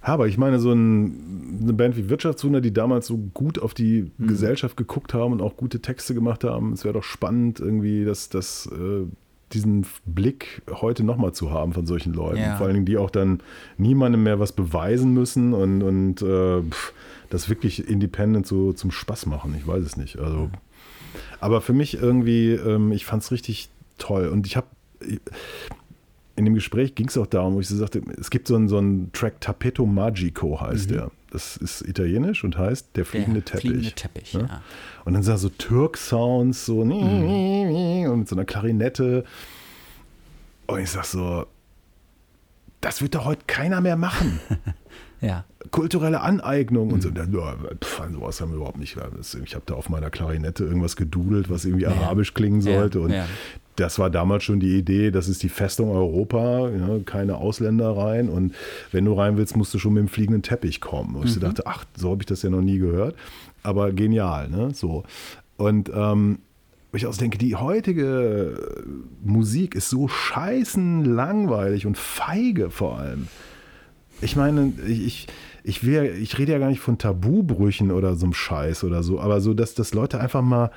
[0.01, 4.13] Aber ich meine, so ein, eine Band wie Wirtschaftswunder, die damals so gut auf die
[4.19, 4.29] hm.
[4.29, 8.29] Gesellschaft geguckt haben und auch gute Texte gemacht haben, es wäre doch spannend, irgendwie das,
[8.29, 9.07] das, äh,
[9.53, 12.41] diesen Blick heute nochmal zu haben von solchen Leuten.
[12.41, 12.57] Ja.
[12.57, 13.41] Vor allen Dingen, die auch dann
[13.79, 16.63] niemandem mehr was beweisen müssen und, und äh,
[17.31, 19.55] das wirklich independent so zum Spaß machen.
[19.59, 20.19] Ich weiß es nicht.
[20.19, 20.51] Also
[21.41, 23.69] aber für mich irgendwie, ähm, ich fand es richtig
[23.99, 24.29] toll.
[24.29, 24.67] Und ich habe
[26.37, 28.69] in dem Gespräch ging es auch darum, wo ich so sagte, es gibt so einen,
[28.69, 30.95] so einen Track, Tapeto Magico heißt mhm.
[30.95, 31.11] der.
[31.31, 33.71] Das ist italienisch und heißt der fliegende der Teppich.
[33.71, 34.41] Fliegende Teppich ja?
[34.41, 34.63] Ja.
[35.05, 38.11] Und dann sind da so Türk-Sounds, so mhm.
[38.11, 39.25] und mit so einer Klarinette.
[40.67, 41.47] Und ich sag so,
[42.81, 44.41] das wird doch heute keiner mehr machen.
[45.21, 45.45] ja.
[45.71, 46.95] Kulturelle Aneignung mhm.
[46.95, 47.09] und so.
[47.11, 47.25] Ja,
[47.83, 48.97] pff, sowas haben wir überhaupt nicht.
[49.45, 51.91] Ich habe da auf meiner Klarinette irgendwas gedudelt, was irgendwie ja.
[51.91, 53.01] arabisch klingen sollte.
[53.01, 53.15] Und
[53.77, 58.29] das war damals schon die Idee, das ist die Festung Europa, ja, keine Ausländer rein.
[58.29, 58.55] Und
[58.91, 61.15] wenn du rein willst, musst du schon mit dem fliegenden Teppich kommen.
[61.15, 63.17] Und ich dachte, ach, so habe ich das ja noch nie gehört.
[63.63, 64.71] Aber genial, ne?
[64.73, 65.05] So.
[65.57, 66.39] Und ähm,
[66.93, 68.59] ich auch denke, die heutige
[69.23, 73.29] Musik ist so scheißen langweilig und feige vor allem.
[74.21, 75.27] Ich meine, ich,
[75.63, 79.21] ich, will, ich rede ja gar nicht von Tabubrüchen oder so einem Scheiß oder so,
[79.21, 80.71] aber so, dass, dass Leute einfach mal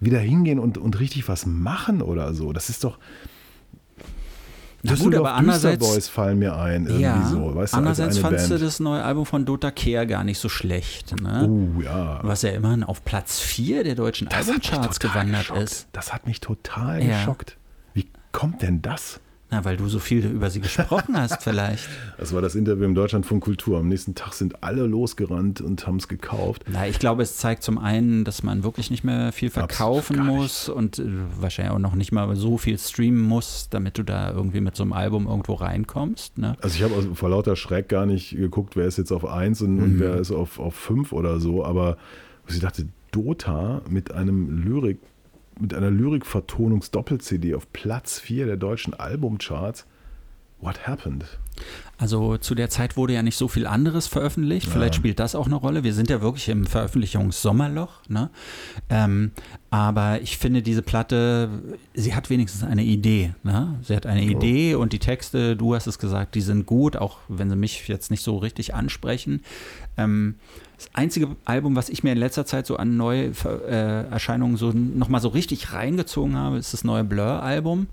[0.00, 2.52] wieder hingehen und, und richtig was machen oder so.
[2.52, 2.98] Das ist doch.
[4.82, 7.54] Na gut, aber andererseits Boys fallen mir ein irgendwie ja, so.
[7.54, 8.60] Weißt du, andererseits als eine fandst Band.
[8.62, 11.20] du das neue Album von Dota Kehr gar nicht so schlecht.
[11.20, 11.46] Ne?
[11.46, 12.20] Oh ja.
[12.22, 15.60] Was ja immerhin auf Platz 4 der deutschen Albumcharts gewandert geschockt.
[15.60, 15.88] ist.
[15.92, 17.18] Das hat mich total Ja.
[17.18, 17.58] geschockt.
[17.92, 19.20] Wie kommt denn das?
[19.50, 21.88] Na, weil du so viel über sie gesprochen hast, vielleicht.
[22.18, 23.78] Das war das Interview im Deutschlandfunk Kultur.
[23.78, 26.64] Am nächsten Tag sind alle losgerannt und haben es gekauft.
[26.68, 30.26] Na, ich glaube, es zeigt zum einen, dass man wirklich nicht mehr viel verkaufen nicht.
[30.26, 31.04] muss und äh,
[31.40, 34.84] wahrscheinlich auch noch nicht mal so viel streamen muss, damit du da irgendwie mit so
[34.84, 36.38] einem Album irgendwo reinkommst.
[36.38, 36.56] Ne?
[36.62, 39.62] Also ich habe also vor lauter Schreck gar nicht geguckt, wer ist jetzt auf 1
[39.62, 39.82] und, Mhm.
[39.82, 41.96] und wer ist auf, auf 5 oder so, aber
[42.48, 44.98] ich dachte, Dota mit einem Lyrik,
[45.60, 49.86] mit einer Lyrik-Vertonungs-Doppel-CD auf Platz 4 der deutschen Albumcharts.
[50.60, 51.24] What happened?
[51.96, 54.66] Also zu der Zeit wurde ja nicht so viel anderes veröffentlicht.
[54.66, 55.84] Vielleicht spielt das auch eine Rolle.
[55.84, 58.08] Wir sind ja wirklich im Veröffentlichungssommerloch.
[58.08, 58.30] Ne?
[58.88, 59.32] Ähm,
[59.70, 61.50] aber ich finde diese Platte,
[61.94, 63.34] sie hat wenigstens eine Idee.
[63.42, 63.78] Ne?
[63.82, 67.18] Sie hat eine Idee und die Texte, du hast es gesagt, die sind gut, auch
[67.28, 69.42] wenn sie mich jetzt nicht so richtig ansprechen.
[69.98, 70.36] Ähm,
[70.80, 75.28] das einzige Album, was ich mir in letzter Zeit so an Neuerscheinungen so nochmal so
[75.28, 77.88] richtig reingezogen habe, ist das neue Blur-Album.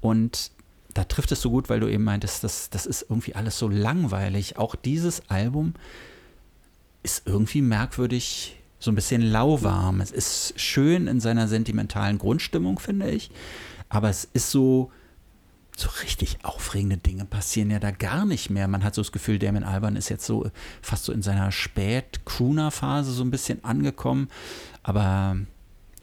[0.00, 0.50] Und
[0.94, 3.68] da trifft es so gut, weil du eben meintest, das, das ist irgendwie alles so
[3.68, 4.58] langweilig.
[4.58, 5.74] Auch dieses Album
[7.04, 10.00] ist irgendwie merkwürdig, so ein bisschen lauwarm.
[10.00, 13.30] Es ist schön in seiner sentimentalen Grundstimmung, finde ich.
[13.88, 14.90] Aber es ist so,
[15.76, 18.68] so richtig aufregende Dinge passieren ja da gar nicht mehr.
[18.68, 20.50] Man hat so das Gefühl, Damon Alban ist jetzt so
[20.82, 24.28] fast so in seiner Spät-Crooner-Phase so ein bisschen angekommen.
[24.82, 25.36] Aber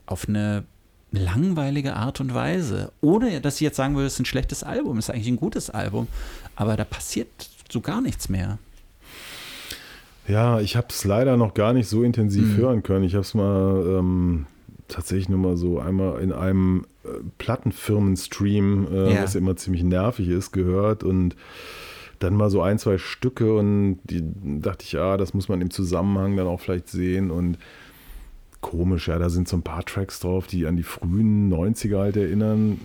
[0.05, 0.65] auf eine
[1.11, 2.91] langweilige Art und Weise.
[3.01, 5.35] Ohne, dass ich jetzt sagen würde, es ist ein schlechtes Album, es ist eigentlich ein
[5.37, 6.07] gutes Album.
[6.55, 7.27] Aber da passiert
[7.69, 8.57] so gar nichts mehr.
[10.27, 12.57] Ja, ich habe es leider noch gar nicht so intensiv Mhm.
[12.57, 13.03] hören können.
[13.05, 14.45] Ich habe es mal ähm,
[14.87, 16.90] tatsächlich nur mal so einmal in einem äh,
[17.37, 19.23] Plattenfirmen-Stream, äh, Ja.
[19.23, 21.35] was immer ziemlich nervig ist, gehört und
[22.19, 24.21] dann mal so ein, zwei Stücke und die
[24.61, 27.57] dachte ich, ja, das muss man im Zusammenhang dann auch vielleicht sehen und
[28.61, 32.17] komisch, ja, da sind so ein paar Tracks drauf, die an die frühen 90er halt
[32.17, 32.79] erinnern.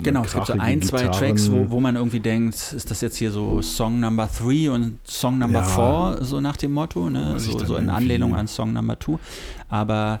[0.00, 1.18] Genau, es gibt so ein, zwei Gitarren.
[1.18, 4.98] Tracks, wo, wo man irgendwie denkt, ist das jetzt hier so Song Number 3 und
[5.04, 6.14] Song Number Ja.
[6.16, 7.34] 4, so nach dem Motto, ne?
[7.40, 9.18] So, so in Anlehnung an Song Number 2.
[9.68, 10.20] Aber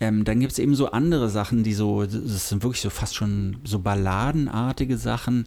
[0.00, 3.14] ähm, dann gibt es eben so andere Sachen, die so, das sind wirklich so fast
[3.14, 5.44] schon so balladenartige Sachen,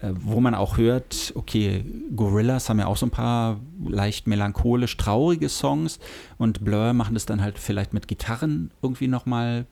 [0.00, 4.96] äh, wo man auch hört, okay, Gorillas haben ja auch so ein paar leicht melancholisch
[4.96, 5.98] traurige Songs
[6.38, 9.66] und Blur machen das dann halt vielleicht mit Gitarren irgendwie nochmal,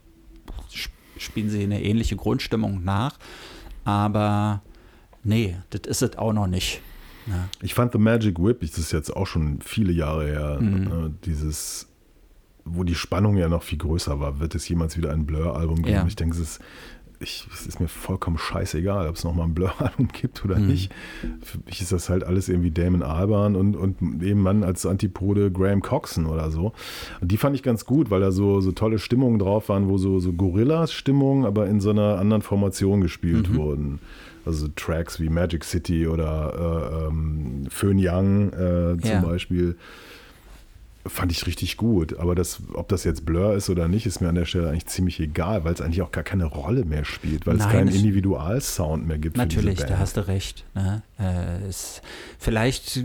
[0.74, 3.18] sp- spielen sie eine ähnliche Grundstimmung nach,
[3.84, 4.62] aber
[5.22, 6.80] nee, das ist es auch noch nicht.
[7.26, 7.48] Ja.
[7.62, 10.86] Ich fand The Magic Whip, das ist jetzt auch schon viele Jahre her, Mhm.
[10.86, 11.88] äh, dieses,
[12.64, 14.40] wo die Spannung ja noch viel größer war.
[14.40, 15.88] Wird es jemals wieder ein Blur-Album geben?
[15.96, 16.06] Ja.
[16.06, 16.60] Ich denke, es ist,
[17.20, 20.66] ich, es ist mir vollkommen scheißegal, ob es nochmal ein Blur-Album gibt oder Mhm.
[20.66, 20.92] nicht.
[21.42, 25.50] Für mich ist das halt alles irgendwie Damon Albarn und, und eben Mann als Antipode
[25.50, 26.72] Graham Coxon oder so.
[27.20, 29.96] Und die fand ich ganz gut, weil da so, so tolle Stimmungen drauf waren, wo
[29.98, 33.56] so, so Gorillas-Stimmungen, aber in so einer anderen Formation gespielt Mhm.
[33.56, 33.98] wurden.
[34.46, 39.20] Also Tracks wie Magic City oder äh, ähm, Föhn Yang äh, zum Ja.
[39.20, 39.76] Beispiel
[41.06, 42.18] fand ich richtig gut.
[42.18, 44.86] Aber das, ob das jetzt Blur ist oder nicht, ist mir an der Stelle eigentlich
[44.86, 47.88] ziemlich egal, weil es eigentlich auch gar keine Rolle mehr spielt, weil es Nein, keinen
[47.88, 49.36] es- Individualsound mehr gibt.
[49.36, 50.64] Natürlich, da hast du recht.
[50.74, 51.02] Ne?
[51.18, 52.02] Äh, ist
[52.38, 53.04] vielleicht,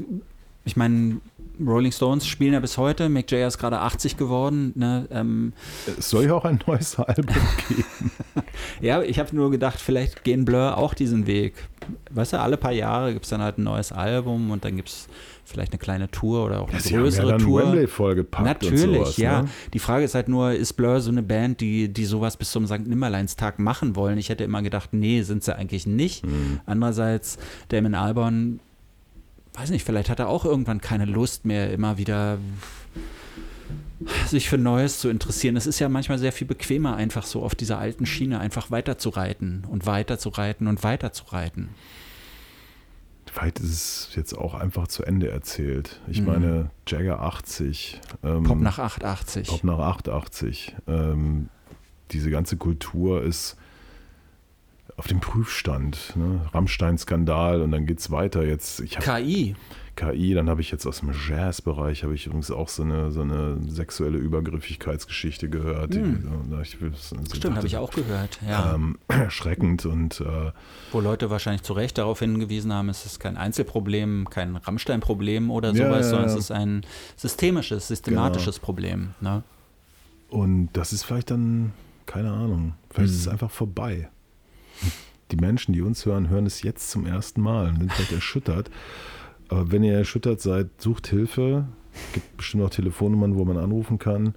[0.65, 1.17] ich meine,
[1.61, 3.09] Rolling Stones spielen ja bis heute.
[3.09, 4.71] Mick Jagger ist gerade 80 geworden.
[4.75, 5.07] Ne?
[5.11, 5.51] Ähm,
[5.97, 7.25] Es soll ja auch ein neues Album
[7.67, 8.11] geben.
[8.81, 11.55] ja, ich habe nur gedacht, vielleicht gehen Blur auch diesen Weg.
[12.11, 14.87] Weißt du, alle paar Jahre gibt es dann halt ein neues Album und dann gibt
[14.87, 15.07] es
[15.49, 17.63] vielleicht eine kleine Tour oder auch eine Sie haben ja größere Tour.
[17.63, 19.17] Wembley vollgepackt Natürlich, und sowas.
[19.17, 19.41] ja.
[19.43, 19.49] Ne?
[19.73, 22.67] Die Frage ist halt nur, ist Blur so eine Band, die, die sowas bis zum
[22.67, 22.87] St.
[22.87, 24.17] Nimmerleinstag machen wollen?
[24.17, 26.25] Ich hätte immer gedacht, nee, sind sie eigentlich nicht.
[26.25, 26.59] Mhm.
[26.65, 27.37] Andererseits,
[27.69, 28.59] Damon Albarn,
[29.53, 32.37] weiß nicht, vielleicht hat er auch irgendwann keine Lust mehr, immer wieder
[34.27, 35.57] sich für Neues zu interessieren.
[35.57, 39.65] Es ist ja manchmal sehr viel bequemer, einfach so auf dieser alten Schiene einfach weiterzureiten
[39.69, 41.69] und weiterzureiten und weiterzureiten.
[43.35, 43.69] Weit ist
[44.09, 45.99] es jetzt auch einfach zu Ende erzählt.
[46.07, 46.27] Ich Mhm.
[46.27, 47.99] meine, Jagger 80.
[48.23, 49.47] Ähm, Pop nach 880.
[49.47, 50.75] Pop nach 88.
[50.87, 51.49] Ähm,
[52.11, 53.55] diese ganze Kultur ist
[54.97, 56.13] auf dem Prüfstand.
[56.15, 56.41] Ne?
[56.53, 58.43] Rammstein-Skandal und dann geht es weiter.
[58.43, 59.55] Jetzt, KI.
[59.95, 63.21] KI, dann habe ich jetzt aus dem Jazzbereich habe ich übrigens auch so eine, so
[63.21, 65.93] eine sexuelle Übergriffigkeitsgeschichte gehört.
[65.93, 65.99] Die,
[66.61, 68.39] ich, so Stimmt, habe ich auch gehört.
[68.47, 68.75] Ja.
[68.75, 70.51] Ähm, erschreckend und äh,
[70.91, 75.73] Wo Leute wahrscheinlich zu Recht darauf hingewiesen haben, es ist kein Einzelproblem, kein Rammstein-Problem oder
[75.75, 76.35] sowas, ja, sondern ja.
[76.35, 79.13] es ist ein systemisches, systematisches Problem.
[79.21, 79.43] Ne?
[80.29, 81.73] Und das ist vielleicht dann,
[82.05, 84.09] keine Ahnung, vielleicht ist es einfach vorbei.
[85.31, 88.69] Die Menschen, die uns hören, hören es jetzt zum ersten Mal und sind vielleicht erschüttert.
[89.49, 91.65] Aber wenn ihr erschüttert seid, sucht Hilfe.
[92.13, 94.35] gibt bestimmt auch Telefonnummern, wo man anrufen kann,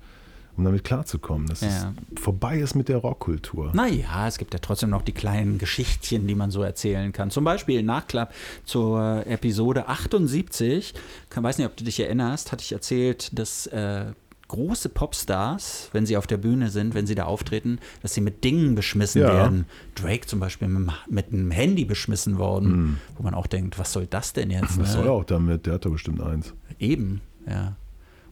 [0.57, 1.92] um damit klarzukommen, dass Ja.
[2.14, 3.70] es vorbei ist mit der Rockkultur.
[3.75, 7.31] Naja, es gibt ja trotzdem noch die kleinen Geschichtchen, die man so erzählen kann.
[7.31, 8.33] Zum Beispiel Nachklapp
[8.64, 10.94] zur Episode 78.
[11.31, 14.07] Ich weiß nicht, ob du dich erinnerst, hatte ich erzählt, dass äh,
[14.53, 18.45] große Popstars, wenn sie auf der Bühne sind, wenn sie da auftreten, dass sie mit
[18.45, 19.33] Dingen beschmissen Ja.
[19.33, 19.67] werden.
[19.95, 24.33] Drake zum Beispiel mit, einem Handy beschmissen worden, wo man auch denkt, was soll das
[24.35, 24.79] denn jetzt?
[24.79, 24.87] Was ne?
[24.87, 25.67] soll er auch damit?
[25.67, 26.53] Der hat doch bestimmt eins.
[26.79, 27.77] Eben, ja.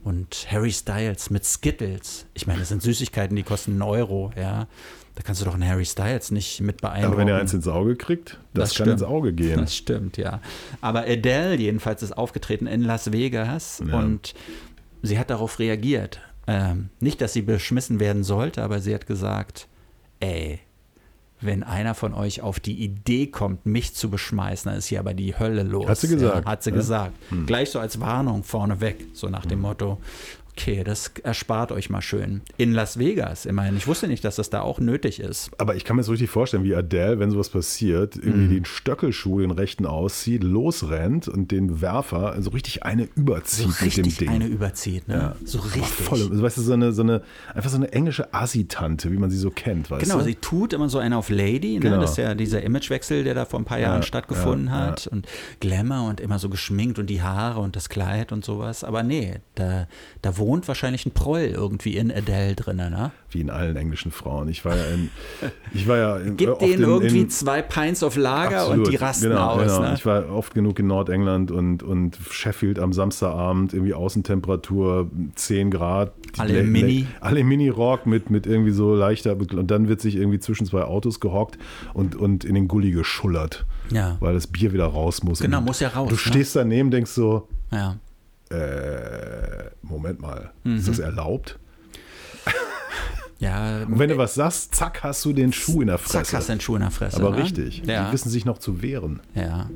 [0.02, 2.24] Und Harry Styles mit Skittles.
[2.32, 4.66] Ich meine, das sind Süßigkeiten, die kosten einen Euro, ja.
[5.16, 7.12] Da kannst du doch einen Harry Styles nicht mit beeindrucken.
[7.12, 9.00] Aber wenn er eins ins Auge kriegt, das, Das kann stimmt.
[9.00, 9.58] ins Auge gehen.
[9.58, 10.40] Das stimmt, ja.
[10.80, 13.98] Aber Adele jedenfalls ist aufgetreten in Las Vegas Ja.
[13.98, 14.34] und
[15.02, 16.20] sie hat darauf reagiert.
[16.46, 19.68] Ähm, nicht, dass sie beschmissen werden sollte, aber sie hat gesagt,
[20.20, 20.60] ey,
[21.42, 25.14] wenn einer von euch auf die Idee kommt, mich zu beschmeißen, dann ist hier aber
[25.14, 25.86] die Hölle los.
[25.88, 26.76] Hat sie gesagt, Ja, hat sie ja?
[26.76, 27.14] gesagt.
[27.46, 29.98] Gleich so als Warnung vorneweg, so nach dem Motto,
[30.60, 32.42] okay, das erspart euch mal schön.
[32.56, 33.76] In Las Vegas, immerhin.
[33.76, 35.50] Ich wusste nicht, dass das da auch nötig ist.
[35.58, 38.50] Aber ich kann mir so richtig vorstellen, wie Adele, wenn sowas passiert, irgendwie Mhm.
[38.50, 43.76] den Stöckelschuh, den rechten auszieht, losrennt und den Werfer so richtig eine So überzieht mit
[43.80, 44.28] dem richtig Ding.
[44.28, 45.34] eine überzieht, ne?
[45.44, 45.84] So Aber richtig.
[46.06, 47.22] Voll, also weißt du, so eine, so eine,
[47.54, 50.24] einfach so eine englische Assi-Tante, wie man sie so kennt, weißt Genau, du?
[50.24, 51.80] sie tut immer so eine auf Lady, ne?
[51.80, 52.00] Genau.
[52.00, 55.06] das ist ja dieser Imagewechsel, der da vor ein paar Jahren Ja, stattgefunden ja, hat
[55.06, 55.26] und
[55.60, 59.36] Glamour und immer so geschminkt und die Haare und das Kleid und sowas, aber nee,
[59.54, 59.86] da,
[60.22, 63.10] da wohnt wahrscheinlich ein Proll irgendwie in Adele drin, ne?
[63.30, 64.48] Wie in allen englischen Frauen.
[64.48, 65.10] Ich war ja in,
[65.72, 68.92] ich war ja in, oft denen in, irgendwie in, zwei Pints auf Lager Absolut, und
[68.92, 69.80] die rasten genau, aus, genau.
[69.80, 69.94] ne?
[69.94, 76.12] Ich war oft genug in Nordengland und, und Sheffield am Samstagabend, irgendwie Außentemperatur 10 Grad.
[76.38, 77.06] Alle Le- Le- Mini.
[77.20, 80.82] Alle im Mini-Rock mit, mit irgendwie so leichter, und dann wird sich irgendwie zwischen zwei
[80.82, 81.58] Autos gehockt
[81.94, 85.40] und, und in den Gully geschullert, Ja, weil das Bier wieder raus muss.
[85.40, 86.20] Genau, muss ja raus, Du ne?
[86.20, 87.96] stehst daneben, denkst so, ja.
[88.50, 90.76] Äh, Moment mal, Mhm.
[90.76, 91.58] ist das erlaubt?
[93.38, 96.24] Ja, Und wenn du was sagst, zack, hast du den Schuh in der Fresse.
[96.24, 97.16] zack, hast du einen Schuh in der Fresse.
[97.16, 97.42] Aber ne?
[97.42, 99.20] richtig, Ja, die wissen sich noch zu wehren.
[99.34, 99.68] ja.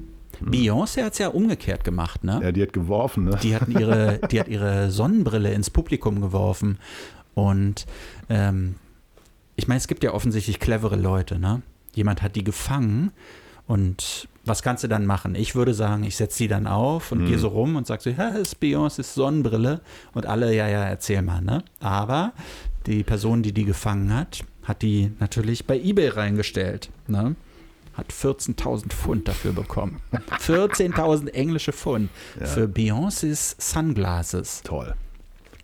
[0.44, 2.40] Beyoncé hat es ja umgekehrt gemacht, ne?
[2.42, 3.38] Ja, die hat geworfen, ne?
[3.42, 6.78] Die, hatten ihre, die hat ihre Sonnenbrille ins Publikum geworfen.
[7.34, 7.86] Und
[8.28, 8.74] ähm,
[9.54, 11.62] ich meine, es gibt ja offensichtlich clevere Leute, ne?
[11.94, 13.12] Jemand hat die gefangen
[13.66, 15.34] und was kannst du dann machen?
[15.34, 18.10] Ich würde sagen, ich setze die dann auf und gehe so rum und sage so,
[18.10, 19.80] ja, das ist Beyoncé's Sonnenbrille.
[20.12, 21.64] Und alle, ja, ja, erzähl mal, ne?
[21.80, 22.32] Aber
[22.86, 27.36] die Person, die die gefangen hat, hat die natürlich bei Ebay reingestellt, ne?
[27.94, 30.00] Hat 14.000 Pfund dafür bekommen.
[30.40, 32.10] 14.000 englische Pfund
[32.42, 34.62] für Beyoncé's Sunglasses.
[34.62, 34.94] Toll.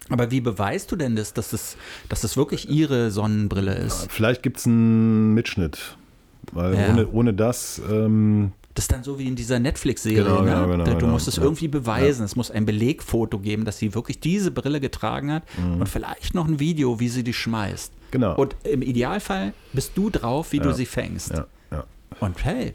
[0.09, 1.77] Aber wie beweist du denn das, dass es,
[2.09, 4.11] dass es wirklich ihre Sonnenbrille ist?
[4.11, 5.97] Vielleicht gibt es einen Mitschnitt.
[6.53, 6.89] Weil Ja.
[6.91, 10.23] ohne, ohne das, ähm, Das ist dann so wie in dieser Netflix-Serie.
[10.25, 10.51] Genau, ne?
[10.51, 11.13] genau, genau, du genau.
[11.13, 11.43] musst es Ja.
[11.43, 12.25] irgendwie beweisen.
[12.25, 16.47] Es muss ein Belegfoto geben, dass sie wirklich diese Brille getragen hat und vielleicht noch
[16.47, 17.93] ein Video, wie sie die schmeißt.
[17.93, 17.97] Mhm.
[18.13, 18.35] Genau.
[18.37, 20.75] Und im Idealfall bist du drauf, wie du Ja.
[20.75, 21.31] sie fängst.
[21.31, 21.85] ja, ja.
[22.21, 22.75] Und hey,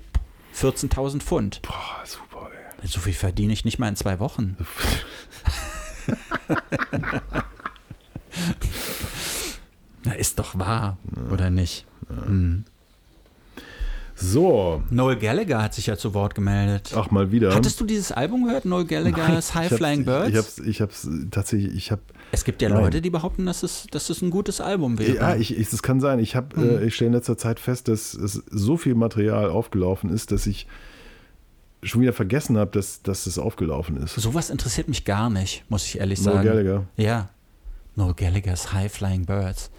[0.53, 1.61] 14.000 Pfund.
[1.63, 1.73] Boah,
[2.05, 2.49] super,
[2.81, 2.87] ey.
[2.87, 4.55] So viel verdiene ich nicht mal in zwei Wochen.
[10.03, 10.97] Na, ist doch wahr,
[11.31, 11.85] oder nicht?
[12.07, 12.65] Hm.
[14.17, 16.93] So, Noel Gallagher hat sich ja zu Wort gemeldet.
[16.95, 17.53] ach mal wieder.
[17.53, 20.29] Hattest du dieses Album gehört, Noel Gallagher's Ich High Flying Birds?
[20.29, 21.99] Ich hab's, ich hab's tatsächlich, ich hab,
[22.31, 22.81] es gibt ja Nein.
[22.83, 25.15] Leute, die behaupten, dass es, dass es ein gutes Album wäre.
[25.15, 26.19] ja, ich, ich, das kann sein.
[26.19, 26.77] Ich habe, Mhm.
[26.79, 30.47] äh, ich stelle in letzter Zeit fest, dass es so viel Material aufgelaufen ist, dass
[30.47, 30.65] ich
[31.83, 34.15] schon wieder vergessen habe, dass, dass es aufgelaufen ist.
[34.15, 36.47] Sowas interessiert mich gar nicht, muss ich ehrlich Noel sagen.
[36.47, 36.85] Gallagher.
[36.95, 37.29] Ja.
[37.97, 39.69] Noel Gallagher's High Flying Birds.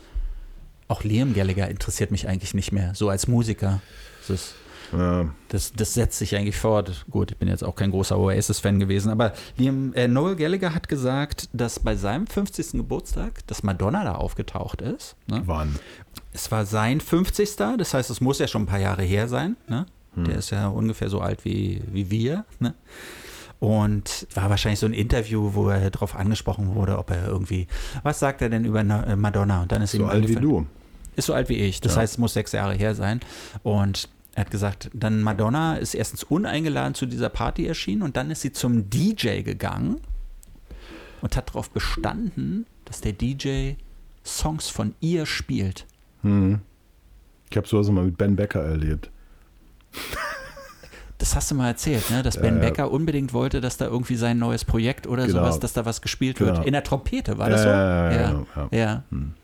[0.88, 3.80] Auch Liam Gallagher interessiert mich eigentlich nicht mehr, so als Musiker.
[4.20, 4.54] Das, ist,
[4.92, 7.04] Ja, das, das setzt sich eigentlich fort.
[7.10, 10.88] Gut, ich bin jetzt auch kein großer Oasis-Fan gewesen, aber Liam, äh, Noel Gallagher hat
[10.88, 12.72] gesagt, dass bei seinem 50.
[12.72, 15.16] Geburtstag, dass Madonna da aufgetaucht ist.
[15.26, 15.42] Ne?
[15.46, 15.78] wann?
[16.32, 17.56] Es war sein 50.
[17.78, 19.56] Das heißt, es muss ja schon ein paar Jahre her sein.
[19.68, 19.86] Ne?
[20.16, 22.46] Der ist ja ungefähr so alt wie, wie wir.
[22.58, 22.74] Ne?
[23.58, 27.66] Und war wahrscheinlich so ein Interview, wo er darauf angesprochen wurde, ob er irgendwie,
[28.02, 29.62] was sagt er denn über äh, Madonna?
[29.62, 30.66] Und dann ist So ihm alt wie du.
[31.16, 31.80] Ist so alt wie ich.
[31.80, 32.02] Das Ja.
[32.02, 33.20] heißt, es muss sechs Jahre her sein.
[33.62, 38.30] Und Er hat gesagt, dann Madonna ist erstens uneingeladen zu dieser Party erschienen und dann
[38.30, 39.96] ist sie zum DJ gegangen
[41.22, 43.76] und hat darauf bestanden, dass der DJ
[44.26, 45.86] Songs von ihr spielt.
[46.20, 46.60] Hm.
[47.50, 49.10] Ich habe sowas mal mit Ben Becker erlebt.
[51.18, 52.22] Das hast du mal erzählt, ne?
[52.22, 52.60] dass Ben ja.
[52.60, 55.38] Becker unbedingt wollte, dass da irgendwie sein neues Projekt oder Genau.
[55.40, 56.56] sowas, dass da was gespielt Genau.
[56.56, 56.66] wird.
[56.66, 57.68] In der Trompete, war das Ja, so?
[57.70, 58.26] ja, ja, ja.
[58.28, 58.78] genau, ja.
[58.78, 59.02] ja.
[59.10, 59.34] Hm.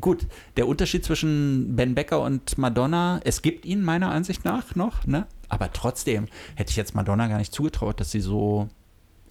[0.00, 5.06] Gut, der Unterschied zwischen Ben Becker und Madonna, es gibt ihn meiner Ansicht nach noch,
[5.06, 5.26] ne?
[5.48, 8.68] aber trotzdem hätte ich jetzt Madonna gar nicht zugetraut, dass sie so.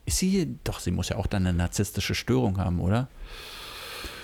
[0.05, 3.08] Ist sie, doch, sie muss ja auch dann eine narzisstische Störung haben, oder?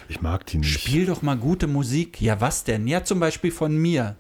[0.10, 0.70] Ich mag die nicht.
[0.80, 2.22] Spiel doch mal gute Musik.
[2.22, 2.86] Ja, was denn?
[2.88, 4.16] Ja, zum Beispiel von mir.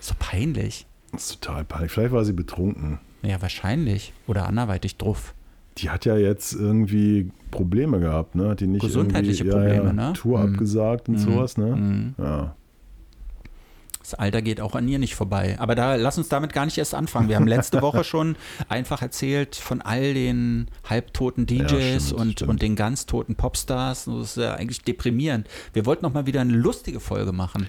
[0.00, 0.86] So peinlich.
[1.12, 1.92] Das ist total peinlich.
[1.92, 2.98] Vielleicht war sie betrunken.
[3.22, 4.12] Ja, wahrscheinlich.
[4.26, 5.34] Oder anderweitig drauf.
[5.78, 8.48] Die hat ja jetzt irgendwie Probleme gehabt, ne?
[8.50, 10.12] Hat die nicht Gesundheitliche irgendwie, ja, Probleme, ja, ne?
[10.14, 10.52] Tour Mhm.
[10.54, 11.18] abgesagt und Mhm.
[11.18, 11.76] sowas, ne?
[11.76, 12.14] Mhm.
[12.18, 12.56] Ja.
[14.00, 15.56] Das Alter geht auch an ihr nicht vorbei.
[15.60, 17.28] Aber da lass uns damit gar nicht erst anfangen.
[17.28, 18.34] Wir haben letzte Woche schon
[18.68, 22.50] einfach erzählt von all den halbtoten DJs stimmt, und, stimmt.
[22.50, 24.06] und den ganz toten Popstars.
[24.06, 25.46] Das ist ja eigentlich deprimierend.
[25.72, 27.68] Wir wollten noch mal wieder eine lustige Folge machen.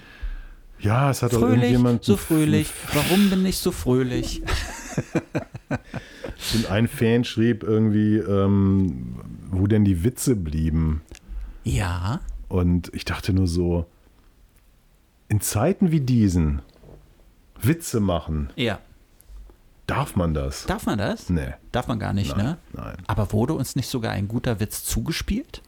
[0.84, 2.04] Ja, es hat doch Fröhlich, irgendjemand.
[2.04, 2.70] so fröhlich.
[2.92, 4.42] Warum bin ich so fröhlich?
[6.54, 9.16] Und ein Fan schrieb irgendwie, ähm,
[9.50, 11.00] wo denn die Witze blieben.
[11.64, 13.86] Ja, Und ich dachte nur so,
[15.28, 16.60] in Zeiten wie diesen,
[17.62, 18.78] Witze machen, ja.
[19.86, 20.66] darf man das?
[20.66, 21.30] Darf man das?
[21.30, 21.54] Nee.
[21.72, 22.58] Darf man gar nicht, Nein, ne?
[22.74, 22.96] nein.
[23.06, 25.62] Aber wurde uns nicht sogar ein guter Witz zugespielt?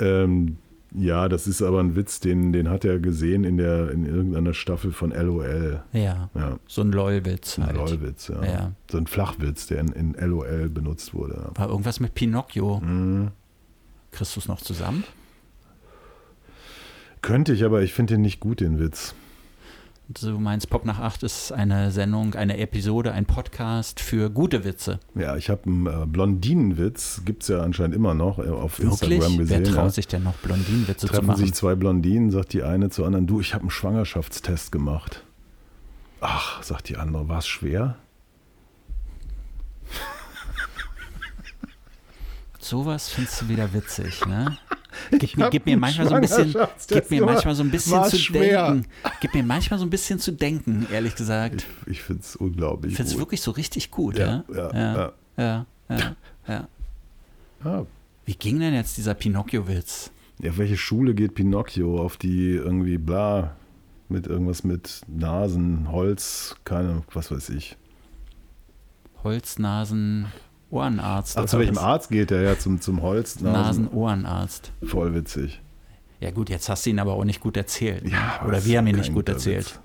[0.00, 0.56] Ähm,
[0.94, 4.52] ja, das ist aber ein Witz, den, den hat er gesehen in, der, in irgendeiner
[4.54, 5.82] Staffel von LOL.
[5.92, 6.30] Ja.
[6.34, 7.76] Ja, So ein LOL-Witz ein halt.
[7.76, 8.44] LOL-Witz, ja.
[8.44, 8.72] Ja.
[8.90, 11.50] So ein Flachwitz, der in, in LOL benutzt wurde.
[11.54, 12.80] War irgendwas mit Pinocchio.
[12.80, 13.30] Mhm.
[14.18, 15.04] Es noch zusammen?
[17.22, 19.14] Könnte ich, aber ich finde den nicht gut, den Witz.
[20.20, 25.00] Du meinst, Pop nach 8 ist eine Sendung, eine Episode, ein Podcast für gute Witze.
[25.14, 29.10] Ja, ich habe einen äh, Blondinenwitz, gibt es ja anscheinend immer noch äh, auf Wirklich?
[29.10, 29.64] Instagram gesehen.
[29.64, 29.90] Wer traut ja.
[29.90, 31.38] sich denn noch Blondinenwitze zu Treffen machen?
[31.38, 35.24] sich zwei Blondinen, sagt die eine zur anderen, du, ich habe einen Schwangerschaftstest gemacht.
[36.20, 37.96] Ach, sagt die andere, war es schwer?
[42.62, 44.56] Sowas findest du wieder witzig, ne?
[45.10, 46.54] Gib mir, gib mir manchmal so ein bisschen,
[46.86, 48.72] gib mir manchmal so ein bisschen zu schwer.
[48.72, 48.88] denken.
[49.20, 51.64] Gib mir manchmal so ein bisschen zu denken, ehrlich gesagt.
[51.86, 54.54] Ich, ich finde es unglaublich Ich finde es wirklich so richtig gut, Ja, ja?
[54.54, 56.68] ja, ja, ja, ja, ja.
[57.64, 57.86] Ja.
[58.26, 60.10] Wie ging denn jetzt dieser Pinocchio-Witz?
[60.40, 63.56] Ja, welche Schule geht Pinocchio auf die irgendwie bla
[64.10, 67.76] mit irgendwas mit Nasen, Holz, keine, was weiß ich.
[69.24, 70.26] Holznasen,
[70.72, 71.36] Ohrenarzt.
[71.38, 71.82] Ach, zu welchem was?
[71.84, 72.58] Arzt geht er ja?
[72.58, 73.40] Zum, zum Holz?
[73.40, 74.72] Nasen-Ohrenarzt.
[74.82, 75.60] Voll witzig.
[76.20, 78.08] Ja gut, jetzt hast du ihn aber auch nicht gut erzählt.
[78.08, 79.66] Ja, Oder das wir haben ihn nicht gut erzählt.
[79.66, 79.80] Witz.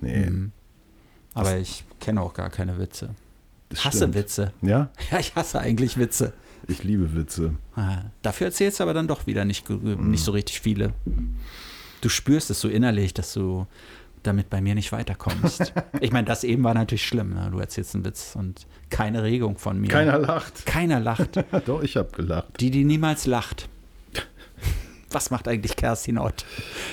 [0.00, 0.52] Nee, Mhm.
[1.34, 3.10] Aber ich kenne auch gar keine Witze.
[3.68, 4.14] das Hasse stimmt.
[4.14, 4.52] Witze.
[4.62, 6.32] Ja, Ja, ich hasse eigentlich Witze.
[6.68, 7.54] ich liebe Witze.
[7.74, 10.10] Ah, Dafür erzählst du aber dann doch wieder nicht, Mhm.
[10.10, 10.92] nicht so richtig viele.
[12.00, 13.66] Du spürst es so innerlich, dass du
[14.26, 15.72] damit bei mir nicht weiterkommst.
[16.00, 17.34] ich meine, das eben war natürlich schlimm.
[17.34, 17.48] Ne?
[17.52, 19.88] Du erzählst einen Witz und keine Regung von mir.
[19.88, 20.66] Keiner lacht.
[20.66, 21.30] Keiner lacht.
[21.66, 22.60] Doch, ich habe gelacht.
[22.60, 23.68] Die, die niemals lacht.
[25.10, 26.44] Was macht eigentlich Kerstin Ott?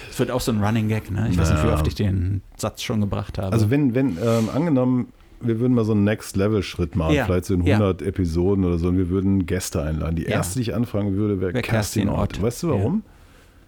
[0.10, 1.28] Das wird auch so ein Running Gag, ne?
[1.32, 1.74] Ich weiß nicht, wie Ja.
[1.74, 3.52] oft ich den Satz schon gebracht habe.
[3.52, 7.56] Also wenn, wenn ähm, angenommen, wir würden mal so einen Next-Level-Schritt machen, Ja, vielleicht so
[7.56, 7.78] in ja.
[7.78, 10.18] 100 Episoden oder so, und wir würden Gäste einladen.
[10.18, 10.30] Die Ja.
[10.30, 12.36] erste, die ich anfragen würde, wäre Wär Kerstin Kerstin Ott.
[12.38, 12.42] Ott.
[12.44, 13.04] Weißt du warum?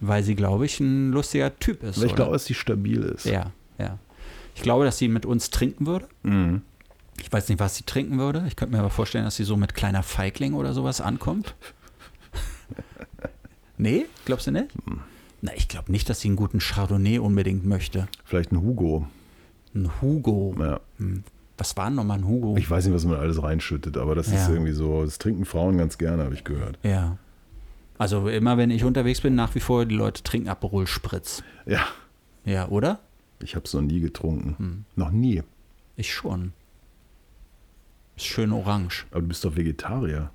[0.05, 1.97] Weil sie, glaube ich, ein lustiger Typ ist.
[1.97, 2.15] Weil ich oder?
[2.23, 3.25] glaube, dass sie stabil ist.
[3.25, 3.97] Ja, ja.
[4.55, 6.07] Ich glaube, dass sie mit uns trinken würde.
[6.23, 6.61] Mhm.
[7.21, 8.43] Ich weiß nicht, was sie trinken würde.
[8.47, 11.55] Ich könnte mir aber vorstellen, dass sie so mit kleiner Feigling oder sowas ankommt.
[13.77, 14.69] nee, glaubst du nicht?
[14.85, 15.01] Hm.
[15.41, 18.07] Na, ich glaube nicht, dass sie einen guten Chardonnay unbedingt möchte.
[18.25, 19.07] Vielleicht ein Hugo.
[19.75, 20.55] Ein Hugo.
[20.59, 20.79] Ja.
[20.97, 21.23] Hm.
[21.57, 22.55] Was war denn nochmal ein Hugo?
[22.57, 24.49] Ich weiß nicht, was man alles reinschüttet, aber das ist Ja.
[24.49, 26.77] irgendwie so, das trinken Frauen ganz gerne, habe ich gehört.
[26.83, 27.17] ja.
[27.97, 31.43] Also immer, wenn ich unterwegs bin, nach wie vor, die Leute trinken Aperol Spritz.
[31.65, 31.85] Ja,
[32.45, 32.99] Ja, oder?
[33.39, 34.55] ich habe es noch nie getrunken.
[34.57, 34.85] Hm.
[34.95, 35.43] Noch nie.
[35.97, 36.53] Ich schon.
[38.15, 39.05] Ist schön orange.
[39.11, 40.29] Aber du bist doch Vegetarier.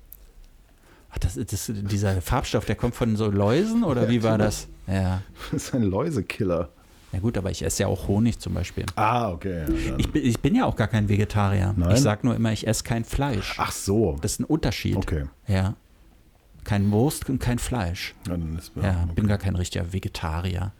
[1.11, 4.67] Ach, das, das, dieser Farbstoff, der kommt von so Läusen oder wie war das?
[4.87, 5.21] Ja.
[5.51, 6.69] Das ist ein Läusekiller.
[7.11, 8.85] Ja gut, aber ich esse ja auch Honig zum Beispiel.
[8.95, 9.65] Ah, okay.
[9.87, 9.95] ja.
[9.97, 11.73] Ich bin, ich bin ja auch gar kein Vegetarier.
[11.75, 11.95] Nein?
[11.95, 13.55] Ich sage nur immer, ich esse kein Fleisch.
[13.57, 14.17] Ach so.
[14.21, 14.95] Das ist ein Unterschied.
[14.97, 15.25] Okay.
[15.47, 15.73] Ja.
[16.63, 18.13] Kein Wurst und kein Fleisch.
[18.27, 19.13] Ja, dann ist, Ja, okay.
[19.15, 20.71] bin gar kein richtiger Vegetarier.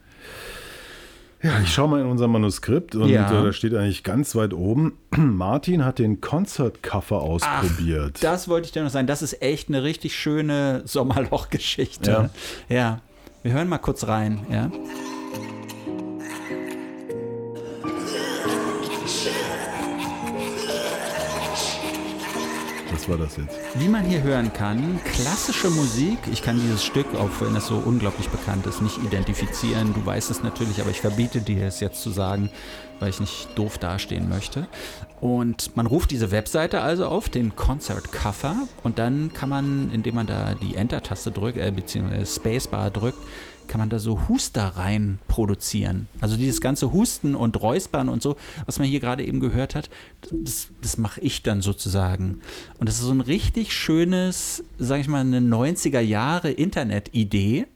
[1.42, 3.26] Ja, ich schaue mal in unser Manuskript und Ja.
[3.30, 8.18] äh, da steht eigentlich ganz weit oben, Martin hat den Concert-Cover ausprobiert.
[8.22, 9.06] Das wollte ich dir noch sagen.
[9.06, 12.30] Das ist echt eine richtig schöne Sommerloch-Geschichte.
[12.68, 13.00] Ja.
[13.42, 14.40] Wir hören mal kurz rein.
[14.50, 14.70] Ja.
[23.00, 23.58] Was war das jetzt?
[23.76, 26.18] Wie man hier hören kann, klassische Musik.
[26.30, 29.94] Ich kann dieses Stück, auch wenn es so unglaublich bekannt ist, nicht identifizieren.
[29.94, 32.50] Du weißt es natürlich, aber ich verbiete dir es jetzt zu sagen,
[32.98, 34.68] weil ich nicht doof dastehen möchte.
[35.18, 40.16] Und man ruft diese Webseite also auf, den Concert Cover, und dann kann man, indem
[40.16, 43.18] man da die Enter-Taste drückt, äh, beziehungsweise Spacebar drückt,
[43.70, 46.08] kann man da so Huster rein produzieren.
[46.20, 48.34] Also dieses ganze Husten und Räuspern und so,
[48.66, 49.90] was man hier gerade eben gehört hat,
[50.32, 52.40] das, das mache ich dann sozusagen.
[52.80, 57.68] Und das ist so ein richtig schönes, sage ich mal, eine 90er Jahre Internet-Idee,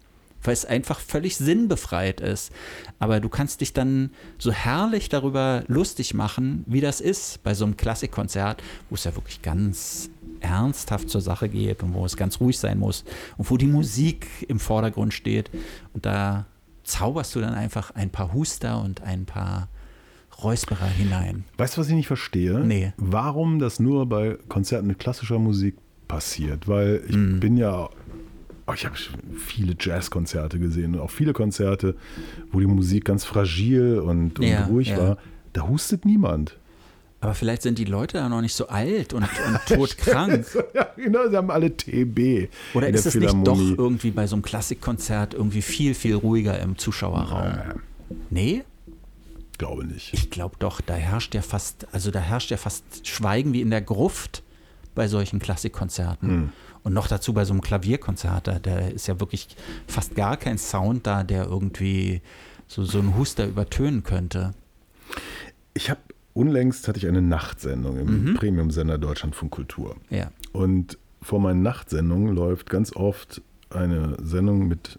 [0.44, 2.52] weil es einfach völlig sinnbefreit ist.
[2.98, 7.64] Aber du kannst dich dann so herrlich darüber lustig machen, wie das ist bei so
[7.64, 12.38] einem Klassikkonzert, wo es ja wirklich ganz ernsthaft zur Sache geht und wo es ganz
[12.40, 13.04] ruhig sein muss
[13.38, 15.50] und wo die Musik im Vordergrund steht.
[15.94, 16.44] Und da
[16.82, 19.68] zauberst du dann einfach ein paar Huster und ein paar
[20.42, 21.44] Räusperer hinein.
[21.56, 22.60] Weißt du, was ich nicht verstehe?
[22.60, 22.92] Nee.
[22.98, 25.76] Warum das nur bei Konzerten mit klassischer Musik
[26.08, 26.68] passiert?
[26.68, 27.40] Weil ich Mhm.
[27.40, 27.88] bin ja,
[28.66, 28.96] oh, ich habe
[29.36, 31.96] viele Jazzkonzerte gesehen und auch viele Konzerte,
[32.52, 34.98] wo die Musik ganz fragil und, und Ja, ruhig ja.
[34.98, 35.18] war.
[35.52, 36.56] Da hustet niemand.
[37.20, 40.46] Aber vielleicht sind die Leute da noch nicht so alt und, und todkrank.
[40.74, 42.50] ja, genau, sie haben alle TB.
[42.74, 46.76] Oder ist es nicht doch irgendwie bei so einem Klassikkonzert irgendwie viel, viel ruhiger im
[46.76, 47.46] Zuschauerraum?
[47.46, 47.74] Äh,
[48.28, 48.64] Nee?
[49.58, 50.12] glaube nicht.
[50.12, 53.70] Ich glaube doch, da herrscht ja fast, also da herrscht ja fast Schweigen wie in
[53.70, 54.42] der Gruft
[54.94, 56.28] bei solchen Klassikkonzerten.
[56.28, 56.52] Hm.
[56.84, 59.48] Und noch dazu bei so einem Klavierkonzert, da, da ist ja wirklich
[59.88, 62.20] fast gar kein Sound da, der irgendwie
[62.68, 64.52] so, so einen Huster übertönen könnte.
[65.72, 66.00] Ich habe
[66.34, 68.34] unlängst hatte ich eine Nachtsendung im Mhm.
[68.34, 69.96] Premium-Sender Deutschlandfunk Kultur.
[70.10, 70.30] Ja.
[70.52, 74.98] Und vor meinen Nachtsendungen läuft ganz oft eine Sendung mit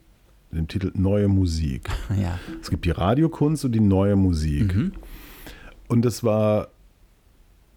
[0.51, 1.89] dem Titel Neue Musik.
[2.19, 2.39] Ja.
[2.61, 4.73] Es gibt die Radiokunst und die neue Musik.
[4.75, 4.93] Mhm.
[5.87, 6.69] Und das war,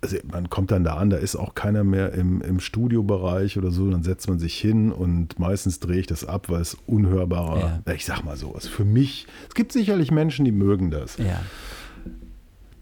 [0.01, 3.70] also man kommt dann da an, da ist auch keiner mehr im, im Studiobereich oder
[3.72, 7.82] so, dann setzt man sich hin und meistens drehe ich das ab, weil es unhörbarer,
[7.84, 7.92] Ja.
[7.94, 11.16] ich sag mal so, ist für mich, es gibt sicherlich Menschen, die mögen das.
[11.18, 11.40] Ja.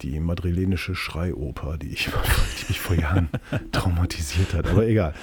[0.02, 2.06] Die madrilenische Schreioper, die, ich,
[2.60, 3.30] die mich vor Jahren
[3.72, 5.14] traumatisiert hat, aber egal.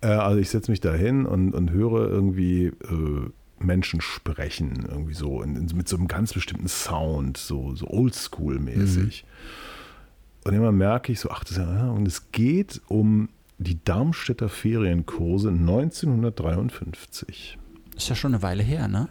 [0.00, 5.14] Äh, also ich setze mich da hin und, und höre irgendwie äh, Menschen sprechen, irgendwie
[5.14, 9.24] so, in, in, mit so einem ganz bestimmten Sound, so, so oldschool-mäßig.
[10.44, 13.28] Und immer merke ich so, ach, das ist ja, und es geht um
[13.58, 17.58] die Darmstädter Ferienkurse 1953.
[17.96, 19.08] Ist ja schon eine Weile her, ne?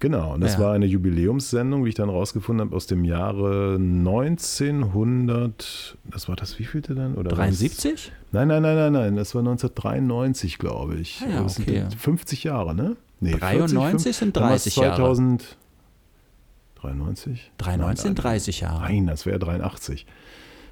[0.00, 0.60] Genau, und das Ja.
[0.60, 6.60] war eine Jubiläumssendung, wie ich dann rausgefunden habe, aus dem Jahre 1900, das war das
[6.60, 7.16] wievielte dann?
[7.16, 8.12] Oder war es- 73?
[8.30, 11.20] Nein, nein, nein, nein, nein, das war 1993, glaube ich.
[11.26, 11.80] Ah ja, das okay.
[11.80, 12.96] sind 50 Jahre, ne?
[13.20, 14.94] Nee, 93 sind dann war's 30 Jahre.
[14.96, 15.56] 2000,
[16.80, 17.50] 93?
[17.58, 18.80] 93 sind Nein, 30 Jahre.
[18.82, 20.06] Nein, das wäre 83.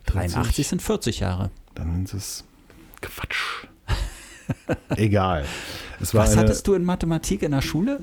[0.07, 1.51] 83 sind 40 Jahre.
[1.75, 2.45] Dann ist es
[3.03, 3.67] Quatsch.
[4.97, 5.45] Egal.
[5.99, 8.01] Was eine, hattest du in Mathematik in der Schule?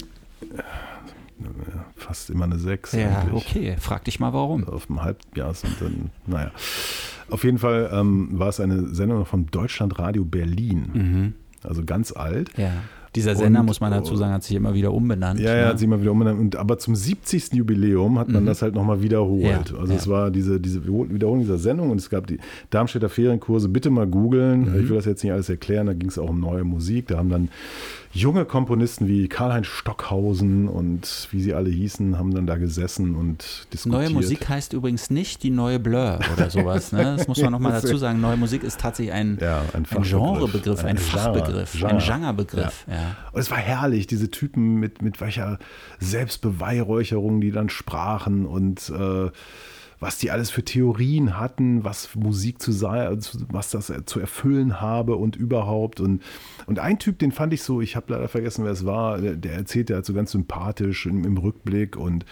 [1.95, 2.93] fast immer eine 6.
[2.93, 3.33] Ja, eigentlich.
[3.33, 3.75] okay.
[3.79, 4.67] Frag dich mal warum.
[4.67, 6.51] auf dem Halbjahrs und dann, naja.
[7.29, 10.89] Auf jeden Fall ähm, war es eine Sendung vom Deutschlandradio Berlin.
[10.93, 11.33] Mhm.
[11.63, 12.55] Also ganz alt.
[12.57, 12.71] Ja.
[13.15, 15.39] Dieser Sender, Und- muss man dazu sagen, hat sich immer wieder umbenannt.
[15.39, 15.67] Ja, ja, ne?
[15.67, 16.39] hat sie mal wieder umbenannt.
[16.39, 17.53] Und, aber zum 70.
[17.53, 18.47] Jubiläum hat man Mhm.
[18.47, 19.43] das halt nochmal wiederholt.
[19.71, 20.11] Ja, also es ja.
[20.11, 22.39] war diese, diese Wiederholung dieser Sendung und es gab die
[22.71, 23.69] Darmstädter Ferienkurse.
[23.69, 24.61] Bitte mal googeln.
[24.73, 24.79] Mhm.
[24.83, 25.85] Ich will das jetzt nicht alles erklären.
[25.87, 27.07] Da ging es auch um neue Musik.
[27.07, 27.49] Da haben dann
[28.13, 33.67] junge Komponisten wie Karl-Heinz Stockhausen und wie sie alle hießen, haben dann da gesessen und
[33.73, 34.03] diskutiert.
[34.03, 36.91] Neue Musik heißt übrigens nicht die neue Blur oder sowas.
[36.91, 37.15] Ne?
[37.17, 38.21] Das muss man nochmal dazu sagen.
[38.21, 40.03] Neue Musik ist tatsächlich ein, Ja, ein ein.
[40.03, 40.97] Genrebegriff, ein.
[40.97, 41.93] Fachbegriff, Genre.
[41.95, 42.85] ein Genrebegriff.
[42.87, 43.15] Ja.
[43.31, 45.57] Und es war herrlich, diese Typen mit, mit welcher
[45.99, 49.31] Selbstbeweihräucherung die dann sprachen und äh,
[50.03, 53.17] was die alles für Theorien hatten, was Musik zu sein,
[53.49, 56.01] was das zu erfüllen habe und überhaupt.
[56.01, 56.21] Und,
[56.65, 59.35] und ein Typ, den fand ich so, ich habe leider vergessen, wer es war, der,
[59.35, 62.25] der erzählte halt so ganz sympathisch im, im Rückblick und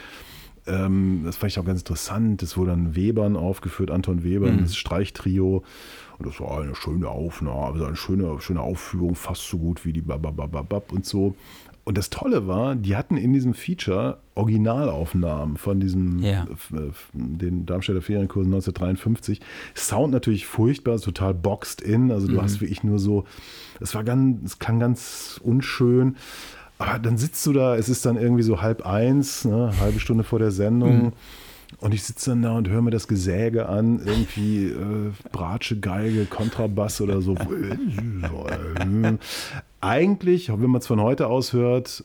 [0.68, 2.44] ähm, das fand ich auch ganz interessant.
[2.44, 4.62] Es wurde dann Webern aufgeführt, Anton Webern, Mhm.
[4.64, 5.64] das Streichtrio.
[6.20, 9.94] Und das war eine schöne Aufnahme, also eine schöne, schöne Aufführung, fast so gut wie
[9.94, 11.36] die Bababababab und so.
[11.92, 16.24] Und das Tolle war, die hatten in diesem Feature Originalaufnahmen von diesem,
[16.54, 19.42] f- f- den Darmstädter Ferienkursen 1953.
[19.76, 22.10] Sound natürlich furchtbar, total boxed in.
[22.10, 22.42] Also du Mhm.
[22.44, 23.26] hast wirklich nur so,
[23.82, 26.16] es war ganz, es klang ganz unschön.
[26.78, 30.24] Aber dann sitzt du da, es ist dann irgendwie so halb eins, ne, halbe Stunde
[30.24, 31.04] vor der Sendung.
[31.08, 31.12] Mhm.
[31.80, 36.26] Und ich sitze dann da und höre mir das Gesäge an, irgendwie äh, Bratsche, Geige,
[36.26, 37.36] Kontrabass oder so.
[39.82, 42.04] Eigentlich, wenn man es von heute aus hört,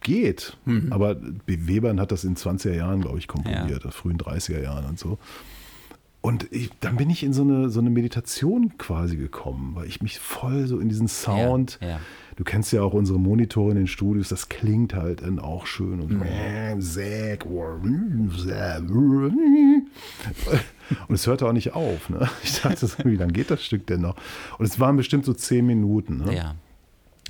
[0.00, 0.56] geht.
[0.64, 0.92] Mhm.
[0.92, 1.16] Aber
[1.46, 5.18] Webern hat das in 20er Jahren, glaube ich, komponiert, frühen 30er Jahren und so.
[6.20, 10.00] Und ich, dann bin ich in so eine, so eine Meditation quasi gekommen, weil ich
[10.00, 11.78] mich voll so in diesen Sound.
[11.82, 12.00] Ja, ja.
[12.36, 16.00] Du kennst ja auch unsere Monitore in den Studios, das klingt halt dann auch schön.
[16.00, 16.10] Und,
[19.30, 19.86] Mhm.
[21.08, 22.10] Und es hörte auch nicht auf.
[22.10, 22.28] Ne?
[22.42, 24.16] Ich dachte, so, wie lange geht das Stück denn noch?
[24.58, 26.18] Und es waren bestimmt so zehn Minuten.
[26.24, 26.34] Ne?
[26.36, 26.54] ja.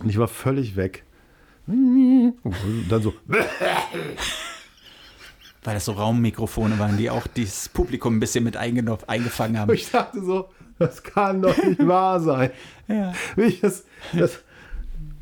[0.00, 1.05] Und ich war völlig weg.
[1.66, 2.34] Und
[2.88, 3.14] dann so,
[5.64, 9.72] Weil das so Raummikrofone waren, die auch das Publikum ein bisschen mit eingefangen haben.
[9.72, 10.48] ich dachte so,
[10.78, 12.50] das kann doch nicht wahr sein.
[12.86, 13.14] Ja.
[13.62, 14.40] Das, das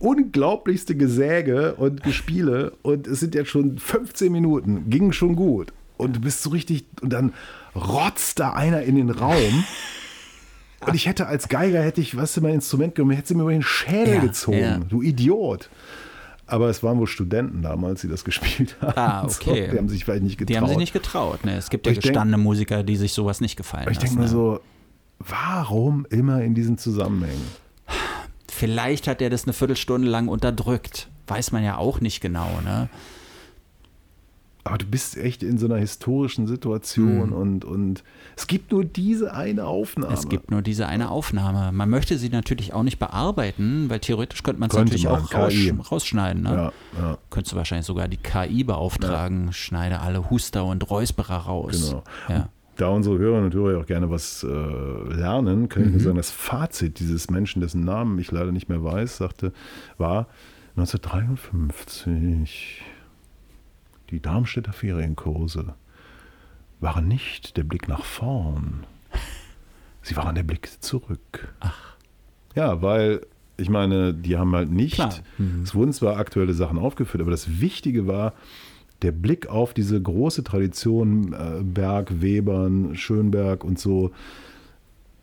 [0.03, 5.73] unglaublichste Gesäge und Gespiele und es sind jetzt schon 15 Minuten, ging schon gut.
[5.97, 7.33] Und du bist so richtig, und dann
[7.77, 9.65] rotzt da einer in den Raum.
[10.87, 13.53] Und ich hätte als Geiger, hätte ich, was mein Instrument genommen, hätte sie mir über
[13.53, 14.59] den Schädel Ja, gezogen.
[14.59, 14.79] ja.
[14.79, 15.71] Du Idiot.
[16.49, 18.93] Aber es waren wohl Studenten damals, die das gespielt haben.
[18.99, 19.69] Ah, So, okay.
[19.73, 20.51] die haben sich vielleicht nicht getraut.
[20.51, 21.45] Die haben sich nicht getraut.
[21.45, 21.57] Ne?
[21.57, 24.17] Es gibt ja ich denk- gestandene Musiker, die sich sowas nicht gefallen Aber ich denke
[24.21, 24.37] lassen.
[24.37, 24.57] mir ne?
[24.57, 24.61] so,
[25.21, 27.41] warum immer in diesen Zusammenhängen?
[28.63, 31.09] Vielleicht hat er das eine Viertelstunde lang unterdrückt.
[31.27, 32.49] Weiß man ja auch nicht genau.
[32.65, 32.89] Ne?
[34.65, 37.33] Aber du bist echt in so einer historischen Situation Mhm.
[37.33, 38.05] und, und
[38.37, 40.15] es gibt nur diese eine Aufnahme.
[40.15, 41.73] Es gibt nur diese eine Aufnahme.
[41.73, 45.35] Man möchte sie natürlich auch nicht bearbeiten, weil theoretisch könnte man es natürlich man, auch
[45.35, 45.53] raus,
[45.91, 46.45] rausschneiden.
[46.45, 46.51] Ne?
[46.51, 51.89] ja, ja, Könntest du wahrscheinlich sogar die KI beauftragen, schneide alle Huster und Räusperer raus.
[51.89, 52.05] genau.
[52.29, 52.49] Ja.
[52.77, 55.95] Da unsere Hörerinnen und Hörer auch gerne was äh, lernen, kann ich Mhm.
[55.95, 59.53] nur sagen, das Fazit dieses Menschen, dessen Namen ich leider nicht mehr weiß, sagte,
[59.99, 60.27] war
[60.77, 62.83] 1953.
[64.11, 65.75] Die Darmstädter Ferienkurse
[66.81, 68.85] waren nicht der Blick nach vorn,
[70.03, 71.55] sie waren der Blick zurück.
[71.61, 71.97] Ach.
[72.55, 73.25] Ja, weil
[73.57, 75.23] ich meine, die haben halt nicht.
[75.39, 75.63] Mhm.
[75.63, 78.33] es wurden zwar aktuelle Sachen aufgeführt, aber das Wichtige war,
[79.03, 84.13] der Blick auf diese große Tradition, äh, Berg, Webern, Schönberg und so,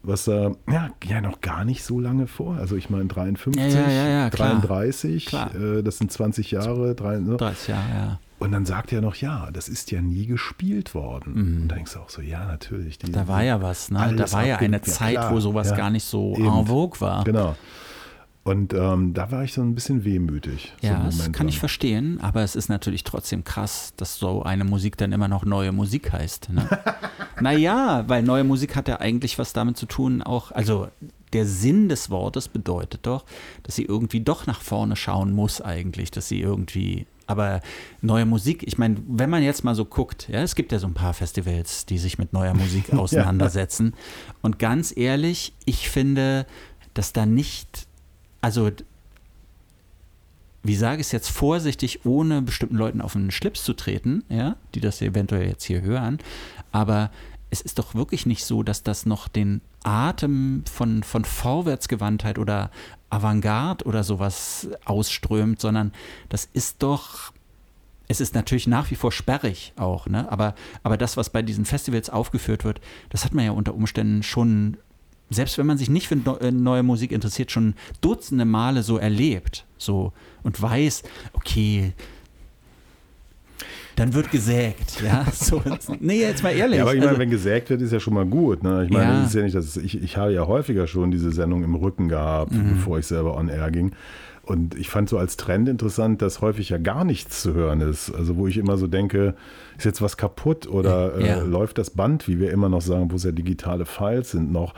[0.03, 2.55] was da ja, ja noch gar nicht so lange vor.
[2.57, 4.51] Also ich meine 53, Ja, ja, ja, ja, klar.
[4.61, 5.53] 33, Klar.
[5.55, 6.95] äh, das sind 20 Jahre.
[6.95, 7.35] Drei, so.
[7.37, 8.19] 30 Jahre, ja.
[8.39, 11.33] Und dann sagt er noch, ja, das ist ja nie gespielt worden.
[11.33, 12.97] Und da denkst du auch so, ja, natürlich.
[12.97, 13.11] Die, Mhm.
[13.11, 14.13] Da war ja was, ne?
[14.15, 15.33] Da war ja eine Zeit, klar.
[15.33, 16.45] wo sowas gar nicht so eben.
[16.47, 17.25] en vogue war.
[17.25, 17.57] Genau.
[18.43, 20.73] Und ähm, da war ich so ein bisschen wehmütig.
[20.81, 24.63] Ja, das Moment kann ich verstehen, aber es ist natürlich trotzdem krass, dass so eine
[24.63, 26.49] Musik dann immer noch neue Musik heißt.
[26.49, 26.67] Ne?
[27.41, 30.87] naja, weil neue Musik hat ja eigentlich was damit zu tun, auch, also
[31.33, 33.25] der Sinn des Wortes bedeutet doch,
[33.63, 37.61] dass sie irgendwie doch nach vorne schauen muss eigentlich, dass sie irgendwie, aber
[38.01, 40.87] neue Musik, ich meine, wenn man jetzt mal so guckt, ja, es gibt ja so
[40.87, 43.93] ein paar Festivals, die sich mit neuer Musik auseinandersetzen
[44.41, 46.47] und ganz ehrlich, ich finde,
[46.93, 47.87] dass da nicht,
[48.41, 48.71] also
[50.61, 54.57] wie sage ich es jetzt vorsichtig, ohne bestimmten Leuten auf den Schlips zu treten, ja,
[54.75, 56.19] die das eventuell jetzt hier hören,
[56.71, 57.11] aber
[57.49, 62.69] es ist doch wirklich nicht so, dass das noch den Atem von, von Vorwärtsgewandtheit oder
[63.09, 65.93] Avantgarde oder sowas ausströmt, sondern
[66.29, 67.33] das ist doch,
[68.07, 70.31] es ist natürlich nach wie vor sperrig auch, ne?
[70.31, 74.21] aber, aber das, was bei diesen Festivals aufgeführt wird, das hat man ja unter Umständen
[74.21, 74.77] schon,
[75.29, 79.65] selbst wenn man sich nicht für äh, neue Musik interessiert, schon dutzende Male so erlebt
[79.77, 80.11] so
[80.43, 81.03] und weiß,
[81.33, 81.93] okay,
[83.95, 85.25] dann wird gesägt, ja.
[85.33, 85.61] So,
[85.99, 86.77] nee, jetzt mal ehrlich.
[86.77, 88.63] Ja, aber ich meine, also- wenn gesägt wird, ist ja schon mal gut.
[88.63, 88.85] Ne?
[88.85, 89.23] Ich meine, Ja.
[89.25, 92.53] ist ja nicht, dass ich, ich habe ja häufiger schon diese Sendung im Rücken gehabt,
[92.53, 92.75] Mhm.
[92.75, 93.91] bevor ich selber on air ging.
[94.43, 98.09] Und ich fand so als Trend interessant, dass häufig ja gar nichts zu hören ist.
[98.11, 99.35] Also wo ich immer so denke,
[99.77, 101.35] ist jetzt was kaputt oder Ja.
[101.35, 104.51] äh, läuft das Band, wie wir immer noch sagen, wo es ja digitale Files sind
[104.51, 104.73] noch,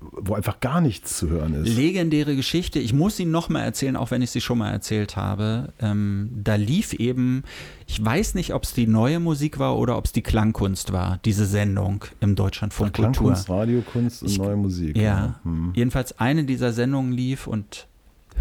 [0.00, 1.76] wo einfach gar nichts zu hören ist.
[1.76, 2.78] Legendäre Geschichte.
[2.78, 5.72] Ich muss sie nochmal erzählen, auch wenn ich sie schon mal erzählt habe.
[5.80, 7.42] Ähm, da lief eben,
[7.86, 11.18] ich weiß nicht, ob es die neue Musik war oder ob es die Klangkunst war,
[11.24, 13.12] diese Sendung im Deutschlandfunk Kultur.
[13.12, 14.96] Klangkunst, Radiokunst und Ich- neue Musik.
[14.96, 15.72] Ja, Hm.
[15.74, 17.86] jedenfalls eine dieser Sendungen lief und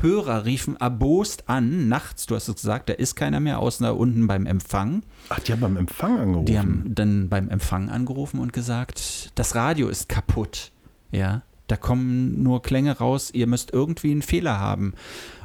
[0.01, 3.91] Hörer riefen erbost an, nachts, du hast es gesagt, da ist keiner mehr, außer da
[3.91, 5.03] unten beim Empfang.
[5.29, 6.45] Ach, die haben beim Empfang angerufen.
[6.47, 10.71] Die haben dann beim Empfang angerufen und gesagt, das Radio ist kaputt.
[11.15, 14.93] Ja, da kommen nur Klänge raus, ihr müsst irgendwie einen Fehler haben.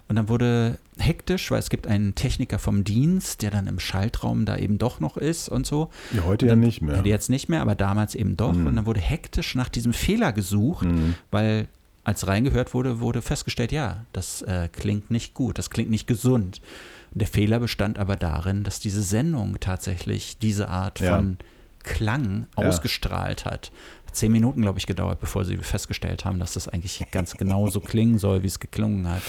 [0.09, 4.45] Und dann wurde hektisch, weil es gibt einen Techniker vom Dienst, der dann im Schaltraum
[4.45, 5.89] da eben doch noch ist und so.
[6.13, 7.01] ja, heute Und ja dann- nicht mehr.
[7.05, 8.53] Jetzt nicht mehr, aber damals eben doch.
[8.53, 8.67] Mhm.
[8.67, 11.15] Und dann wurde hektisch nach diesem Fehler gesucht, Mhm.
[11.31, 11.69] weil
[12.03, 16.61] als reingehört wurde, wurde festgestellt, ja, das äh, klingt nicht gut, das klingt nicht gesund.
[17.13, 21.15] Der Fehler bestand aber darin, dass diese Sendung tatsächlich diese Art Ja.
[21.17, 21.37] von
[21.83, 22.67] Klang Ja.
[22.69, 23.71] ausgestrahlt hat.
[24.13, 27.81] Zehn Minuten, glaube ich, gedauert, bevor sie festgestellt haben, dass das eigentlich ganz genau so
[27.81, 29.23] klingen soll, wie es geklungen hat.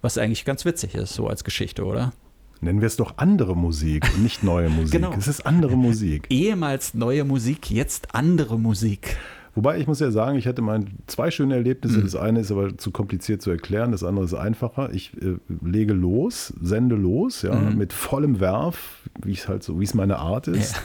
[0.00, 2.12] Was eigentlich ganz witzig ist, so als Geschichte, oder?
[2.60, 4.92] Nennen wir es doch andere Musik und nicht neue Musik.
[4.92, 5.12] Genau.
[5.18, 6.26] Es ist andere Musik.
[6.30, 9.16] Ehemals neue Musik, jetzt andere Musik.
[9.54, 12.02] Wobei ich muss ja sagen, ich hatte mal zwei schöne Erlebnisse.
[12.02, 14.90] Das eine ist aber zu kompliziert zu erklären, das andere ist einfacher.
[14.94, 19.84] Ich äh, lege los, sende los, ja, mit vollem Werf, wie es halt so, wie
[19.84, 20.76] es meine Art ist.
[20.76, 20.82] Ja.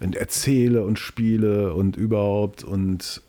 [0.00, 3.22] Und erzähle und spiele und überhaupt und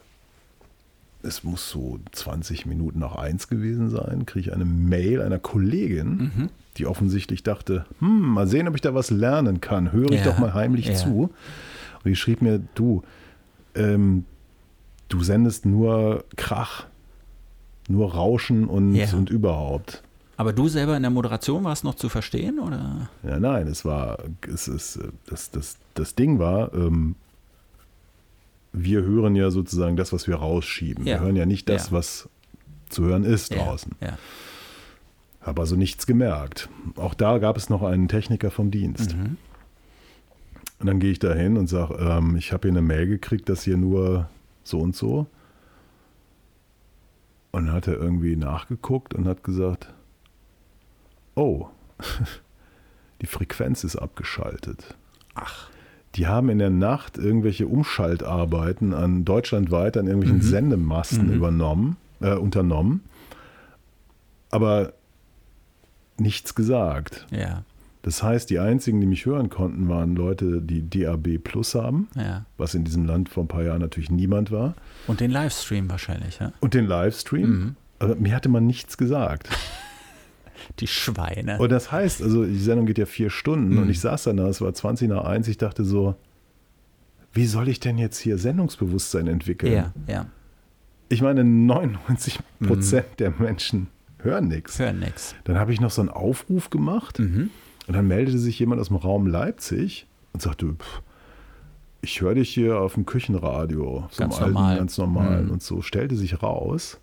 [1.23, 6.49] es muss so 20 Minuten nach eins gewesen sein, kriege ich eine Mail einer Kollegin,
[6.77, 9.91] die offensichtlich dachte, hm, mal sehen, ob ich da was lernen kann.
[9.91, 10.93] Höre ich Ja, doch mal heimlich ja.
[10.95, 11.31] zu.
[12.03, 13.01] Und die schrieb mir, du,
[13.73, 14.25] ähm,
[15.09, 16.85] du sendest nur Krach,
[17.87, 19.11] nur Rauschen und, Ja.
[19.15, 20.03] und überhaupt.
[20.37, 23.09] Aber du selber in der Moderation warst noch zu verstehen, oder?
[23.23, 24.17] Ja, nein, es war,
[24.51, 27.15] es ist, äh, das, das, das Ding war, ähm,
[28.73, 31.05] wir hören ja sozusagen das, was wir rausschieben.
[31.05, 31.15] Ja.
[31.15, 31.91] Wir hören ja nicht das, Ja.
[31.93, 32.27] was
[32.89, 33.93] zu hören ist Ja, draußen.
[34.01, 34.17] Ja.
[35.41, 36.69] Habe also nichts gemerkt.
[36.97, 39.15] Auch da gab es noch einen Techniker vom Dienst.
[39.15, 39.37] Mhm.
[40.79, 43.47] Und dann gehe ich da hin und sage, ähm, ich habe hier eine Mail gekriegt,
[43.47, 44.29] dass hier nur
[44.63, 45.27] so und so.
[47.51, 49.93] Und dann hat er irgendwie nachgeguckt und hat gesagt,
[51.35, 51.67] oh,
[53.21, 54.95] die Frequenz ist abgeschaltet.
[55.35, 55.69] Ach.
[56.15, 63.03] Die haben in der Nacht irgendwelche Umschaltarbeiten an deutschlandweit an irgendwelchen Sendemasten übernommen, äh, unternommen,
[64.49, 64.93] aber
[66.17, 67.27] nichts gesagt.
[67.31, 67.63] Ja,
[68.03, 72.45] Das heißt, die einzigen, die mich hören konnten, waren Leute, die DAB Plus haben, ja.
[72.57, 74.75] was in diesem Land vor ein paar Jahren natürlich niemand war,
[75.07, 76.53] Und den Livestream wahrscheinlich, ja.
[76.61, 77.75] und den Livestream.
[77.99, 79.49] Aber mir hatte man nichts gesagt.
[80.79, 81.57] Die Schweine.
[81.59, 84.47] Und das heißt, also die Sendung geht ja vier Stunden und ich saß dann da,
[84.47, 86.15] es war 20 nach 1, ich dachte so,
[87.33, 89.73] wie soll ich denn jetzt hier Sendungsbewusstsein entwickeln?
[89.73, 90.25] ja, ja.
[91.09, 93.87] Ich meine, 99 Prozent der Menschen
[94.23, 94.79] hören nichts.
[94.79, 95.35] Hören nix.
[95.43, 97.51] Dann habe ich noch so einen Aufruf gemacht Mhm.
[97.87, 101.01] und dann meldete sich jemand aus dem Raum Leipzig und sagte, pff,
[102.01, 104.77] ich höre dich hier auf dem Küchenradio, so Ganz alten, normal.
[104.77, 105.43] ganz normal.
[105.43, 105.51] Mhm.
[105.51, 106.99] Und so stellte sich raus,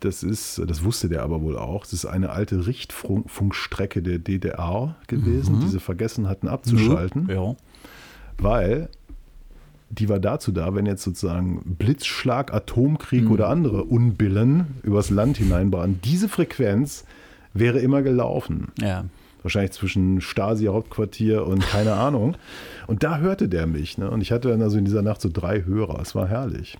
[0.00, 4.96] das ist, das wusste der aber wohl auch, das ist eine alte Richtfunkstrecke der DDR
[5.06, 5.60] gewesen, Mhm.
[5.60, 7.54] die sie vergessen hatten abzuschalten, Ja.
[8.38, 8.88] weil
[9.90, 13.30] die war dazu da, wenn jetzt sozusagen Blitzschlag, Atomkrieg Mhm.
[13.32, 16.00] oder andere Unbillen übers Land hineinbrennen.
[16.04, 17.04] Diese Frequenz
[17.54, 18.68] wäre immer gelaufen.
[18.80, 19.04] Ja.
[19.42, 22.36] Wahrscheinlich zwischen Stasi-Hauptquartier und keine Ahnung.
[22.86, 23.98] Und da hörte der mich.
[23.98, 24.08] Ne?
[24.10, 25.98] Und ich hatte dann also in dieser Nacht so drei Hörer.
[26.00, 26.78] Es war herrlich.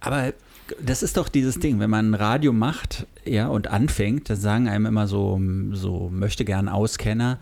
[0.00, 0.32] Aber
[0.80, 4.68] das ist doch dieses Ding, wenn man ein Radio macht ja, und anfängt, dann sagen
[4.68, 5.40] einem immer so,
[5.72, 7.38] so möchte gern Auskenner,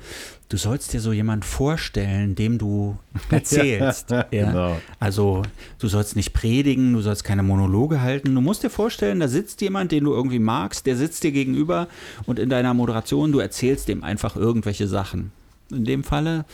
[0.49, 2.99] du sollst dir so jemanden vorstellen, dem du
[3.31, 4.11] erzählst.
[4.11, 4.81] ja, genau.
[4.99, 5.43] Also
[5.79, 8.35] du sollst nicht predigen, du sollst keine Monologe halten.
[8.35, 11.89] Du musst dir vorstellen, da sitzt jemand, den du irgendwie magst, der sitzt dir gegenüber
[12.27, 15.33] und in deiner Moderation, du erzählst dem einfach irgendwelche Sachen.
[15.71, 16.45] In dem Falle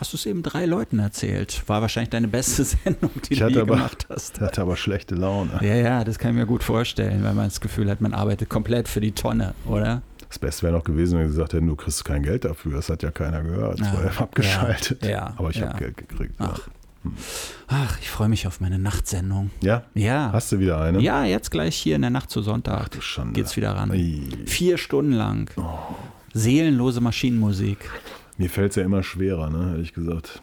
[0.00, 1.62] hast du es eben drei Leuten erzählt.
[1.66, 4.40] War wahrscheinlich deine beste Sendung, die Ich du je aber, gemacht hast.
[4.40, 5.58] hatte aber schlechte Laune.
[5.62, 8.48] Ja, ja, das kann ich mir gut vorstellen, weil man das Gefühl hat, man arbeitet
[8.48, 10.02] komplett für die Tonne, oder?
[10.28, 12.72] Das Beste wäre noch gewesen, wenn sie gesagt hätten, du kriegst kein Geld dafür.
[12.72, 13.78] Das hat ja keiner gehört.
[13.80, 13.94] Das Ja.
[13.94, 15.04] war ja abgeschaltet.
[15.06, 15.68] Ja, aber ich ja.
[15.68, 16.34] habe Geld gekriegt.
[16.38, 16.58] Ach.
[17.68, 19.50] Ach, ich freue mich auf meine Nachtsendung.
[19.60, 19.82] Ja?
[19.94, 20.30] Ja.
[20.32, 21.00] Hast du wieder eine?
[21.00, 23.34] Ja, jetzt gleich hier in der Nacht zu Sonntag Ach du Schande.
[23.34, 23.92] geht's wieder ran.
[23.92, 24.22] Ei.
[24.46, 25.50] Vier Stunden lang.
[26.32, 27.78] Seelenlose Maschinenmusik.
[28.36, 29.72] Mir fällt es ja immer schwerer, ne?
[29.72, 30.42] ehrlich gesagt.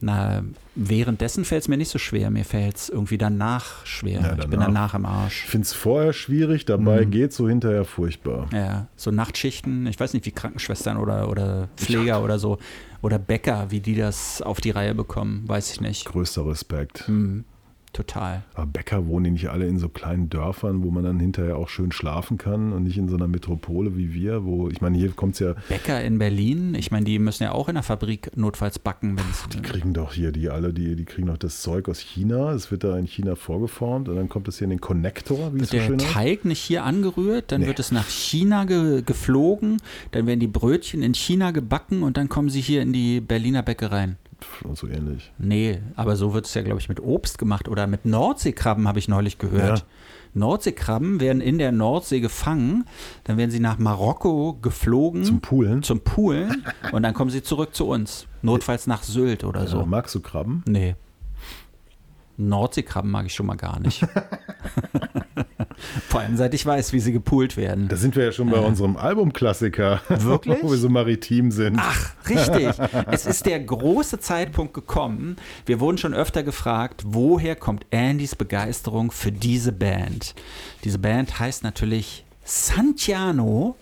[0.00, 0.42] Na,
[0.74, 2.30] währenddessen fällt es mir nicht so schwer.
[2.30, 4.20] Mir fällt es irgendwie danach schwer.
[4.20, 4.66] Ja, Ich bin danach.
[4.66, 5.44] danach im Arsch.
[5.44, 7.10] Ich finde es vorher schwierig, dabei Mhm.
[7.12, 8.48] geht so hinterher furchtbar.
[8.52, 12.58] Ja, so Nachtschichten, ich weiß nicht, wie Krankenschwestern oder, oder Pfleger oder so,
[13.02, 16.04] oder Bäcker, wie die das auf die Reihe bekommen, weiß ich nicht.
[16.06, 17.06] Größter Respekt.
[17.06, 17.44] Hm,
[17.92, 18.42] total.
[18.54, 21.92] Aber Bäcker wohnen nicht alle in so kleinen Dörfern, wo man dann hinterher auch schön
[21.92, 25.34] schlafen kann und nicht in so einer Metropole wie wir, wo, ich meine, hier kommt
[25.34, 28.78] es ja, Bäcker in Berlin, ich meine, die müssen ja auch in der Fabrik notfalls
[28.78, 29.44] backen, wenn es.
[29.52, 32.70] die kriegen doch hier, die alle, die, die kriegen doch das Zeug aus China, es
[32.70, 35.70] wird da in China vorgeformt und dann kommt es hier in den Connector, wie es
[35.70, 36.14] so schön der heißt.
[36.16, 37.66] Teig nicht hier angerührt, dann Nee.
[37.66, 39.78] wird es nach China ge geflogen,
[40.12, 43.62] dann werden die Brötchen in China gebacken und dann kommen sie hier in die Berliner
[43.62, 44.16] Bäckereien.
[44.64, 45.32] Und so ähnlich.
[45.38, 48.98] Nee, aber so wird es ja, glaube ich, mit Obst gemacht oder mit Nordseekrabben, habe
[48.98, 49.78] ich neulich gehört.
[49.80, 49.84] Ja.
[50.34, 52.84] Nordseekrabben werden in der Nordsee gefangen,
[53.24, 55.82] dann werden sie nach Marokko geflogen Zum Poolen.
[55.82, 58.26] zum Poolen und dann kommen sie zurück zu uns.
[58.40, 59.80] Notfalls nach Sylt oder So.
[59.80, 59.86] so.
[59.86, 60.62] magst du Krabben?
[60.66, 60.94] Nee.
[62.38, 64.06] Nordseekrabben mag ich schon mal gar nicht.
[66.08, 67.88] Vor allem seit ich weiß, wie sie gepoolt werden.
[67.88, 70.00] Da sind wir ja schon bei unserem Albumklassiker.
[70.08, 70.62] Wirklich?
[70.62, 71.78] wo wir so maritim sind.
[71.80, 72.74] Ach, richtig.
[73.10, 75.36] es ist der große Zeitpunkt gekommen.
[75.66, 80.34] Wir wurden schon öfter gefragt, woher kommt Andys Begeisterung für diese Band?
[80.84, 83.76] Diese Band heißt natürlich Santiano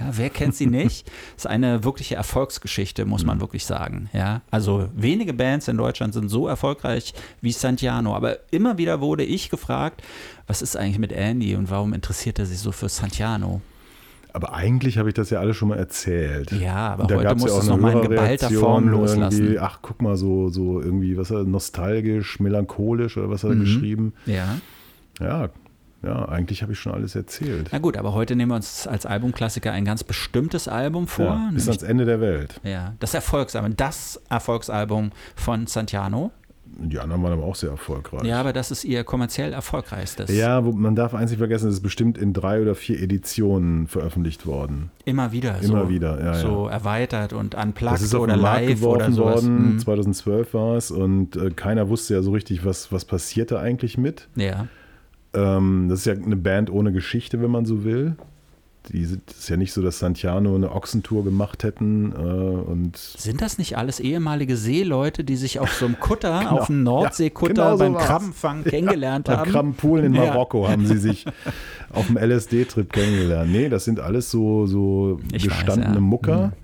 [0.00, 1.10] Ja, wer kennt sie nicht?
[1.36, 4.08] ist eine wirkliche Erfolgsgeschichte, muss man wirklich sagen.
[4.12, 8.14] Ja, also wenige Bands in Deutschland sind so erfolgreich wie Santiano.
[8.14, 10.02] Aber immer wieder wurde ich gefragt,
[10.46, 13.60] was ist eigentlich mit Andy und warum interessiert er sich so für Santiano?
[14.34, 16.50] Aber eigentlich habe ich das ja alles schon mal erzählt.
[16.50, 19.56] Ja, aber da heute muss ja es nochmal in geballter Form loslassen.
[19.60, 23.60] Ach, guck mal, so, so irgendwie, was er nostalgisch, melancholisch oder was hat er mhm.
[23.60, 24.12] geschrieben?
[24.26, 24.56] Ja.
[25.20, 25.50] Ja,
[26.04, 27.68] ja, eigentlich habe ich schon alles erzählt.
[27.72, 31.26] Na gut, aber heute nehmen wir uns als Albumklassiker ein ganz bestimmtes Album vor.
[31.26, 32.60] Ja, bis ans Ende der Welt.
[32.62, 36.30] Ja, das Erfolgsalbum, das Erfolgsalbum von Santiano.
[36.76, 38.24] Die anderen waren aber auch sehr erfolgreich.
[38.24, 40.34] Ja, aber das ist ihr kommerziell erfolgreichstes.
[40.34, 44.46] Ja, man darf eins nicht vergessen, es ist bestimmt in drei oder vier Editionen veröffentlicht
[44.46, 44.90] worden.
[45.04, 45.60] Immer wieder.
[45.62, 46.34] Immer so, wieder, ja.
[46.34, 46.72] So ja.
[46.72, 49.44] erweitert und unplugged das ist oder live oder sowas.
[49.44, 49.74] worden.
[49.74, 49.78] Mhm.
[49.78, 54.28] 2012 war es und äh, keiner wusste ja so richtig, was, was passierte eigentlich mit.
[54.34, 54.66] Ja.
[55.34, 58.16] Ähm, das ist ja eine Band ohne Geschichte, wenn man so will.
[58.92, 62.12] Die das ist ja nicht so, dass Santiano eine Ochsentour gemacht hätten.
[62.12, 66.50] Äh, und Sind das nicht alles ehemalige Seeleute, die sich auf so einem Kutter, genau.
[66.50, 69.44] auf einem Nordseekutter ja, genau beim so Krabbenfang kennengelernt ja, haben?
[69.44, 70.72] Beim Krabbenpoolen in Marokko ja.
[70.72, 71.24] haben sie sich
[71.92, 73.50] auf dem LSD-Trip kennengelernt.
[73.50, 76.46] Nee, das sind alles so, so gestandene weiß, Mucker.
[76.48, 76.63] Mhm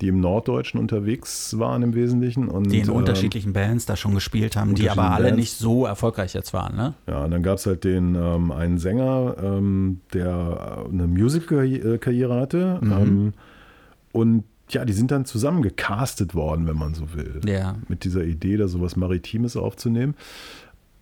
[0.00, 2.48] die im Norddeutschen unterwegs waren im Wesentlichen.
[2.48, 5.38] Und, die in ähm, unterschiedlichen Bands da schon gespielt haben, die aber alle Bands.
[5.38, 6.94] nicht so erfolgreich jetzt waren, ne?
[7.06, 12.78] Ja, und dann gab es halt den ähm, einen Sänger, ähm, der eine Musical-Karriere hatte.
[12.80, 12.92] Mhm.
[12.92, 13.32] Ähm,
[14.12, 17.40] und ja, die sind dann zusammen gecastet worden, wenn man so will.
[17.46, 17.76] Ja.
[17.88, 20.14] Mit dieser Idee, da sowas Maritimes aufzunehmen.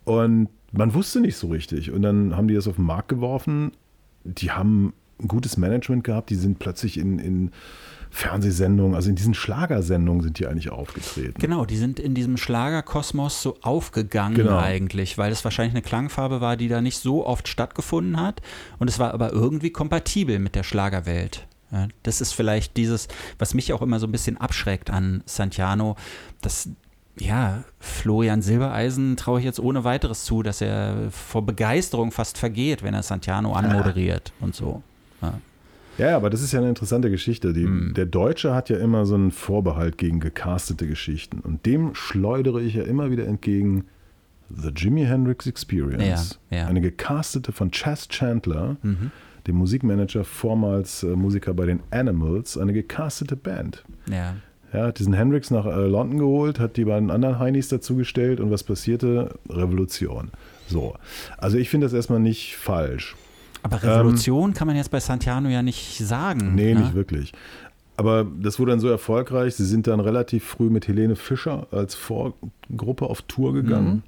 [0.05, 1.91] Und man wusste nicht so richtig.
[1.91, 3.71] Und dann haben die das auf den Markt geworfen.
[4.23, 6.29] Die haben ein gutes Management gehabt.
[6.29, 7.51] Die sind plötzlich in, in
[8.09, 11.35] Fernsehsendungen, also in diesen Schlagersendungen sind die eigentlich aufgetreten.
[11.39, 14.57] Genau, die sind in diesem Schlagerkosmos so aufgegangen genau.
[14.57, 18.41] eigentlich, weil es wahrscheinlich eine Klangfarbe war, die da nicht so oft stattgefunden hat.
[18.79, 21.47] Und es war aber irgendwie kompatibel mit der Schlagerwelt.
[21.71, 23.07] Ja, das ist vielleicht dieses,
[23.39, 25.97] was mich auch immer so ein bisschen abschreckt an Santiano,
[26.41, 26.69] dass
[27.19, 32.83] ja, Florian Silbereisen traue ich jetzt ohne weiteres zu, dass er vor Begeisterung fast vergeht,
[32.83, 34.45] wenn er Santiano anmoderiert ja.
[34.45, 34.83] und so.
[35.21, 35.33] Ja.
[35.97, 37.53] Ja, aber das ist ja eine interessante Geschichte.
[37.53, 37.93] Die, mm.
[37.95, 41.39] Der Deutsche hat ja immer so einen Vorbehalt gegen gecastete Geschichten.
[41.39, 43.85] Und dem schleudere ich ja immer wieder entgegen
[44.49, 46.39] The Jimi Hendrix Experience.
[46.49, 46.67] Ja, ja.
[46.67, 49.11] Eine gecastete von Chas Chandler, mhm.
[49.45, 53.83] dem Musikmanager, vormals äh, Musiker bei den Animals, eine gecastete Band.
[54.09, 54.35] Ja.
[54.71, 58.51] Er hat diesen Hendrix nach äh, London geholt, hat die beiden anderen Heinis dazugestellt und
[58.51, 59.37] was passierte?
[59.49, 60.31] Revolution.
[60.67, 60.95] So.
[61.37, 63.15] Also ich finde das erstmal nicht falsch.
[63.73, 66.55] Aber Revolution ähm, kann man jetzt bei Santiano ja nicht sagen.
[66.55, 66.81] Nee, ne?
[66.81, 67.33] nicht wirklich.
[67.97, 69.55] Aber das wurde dann so erfolgreich.
[69.55, 73.87] Sie sind dann relativ früh mit Helene Fischer als Vorgruppe auf Tour gegangen.
[73.87, 74.03] Mhm.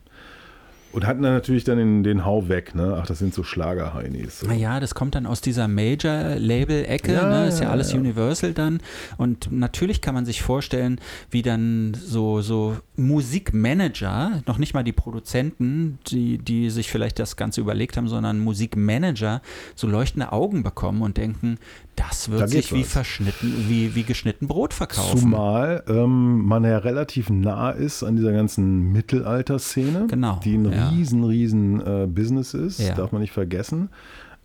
[0.92, 2.98] Und hatten dann natürlich dann den, den Hau weg, ne?
[3.00, 4.40] Ach, das sind so Schlager-Heinis.
[4.40, 4.48] So.
[4.48, 7.48] Naja, das kommt dann aus dieser Major-Label-Ecke, ja, ne?
[7.48, 8.00] Ist ja, ja alles ja.
[8.00, 8.80] Universal dann.
[9.18, 14.92] Und natürlich kann man sich vorstellen, wie dann so, so Musikmanager, noch nicht mal die
[14.92, 19.42] Produzenten, die, die sich vielleicht das Ganze überlegt haben, sondern Musikmanager
[19.76, 21.60] so leuchtende Augen bekommen und denken,
[22.00, 25.20] das wird da sich wie verschnitten, wie, wie geschnitten Brot verkaufen.
[25.20, 30.90] Zumal ähm, man ja relativ nah ist an dieser ganzen Mittelalter-Szene, genau, die ein ja.
[30.90, 32.96] riesen, riesen äh, Business ist, ja.
[32.96, 33.90] darf man nicht vergessen.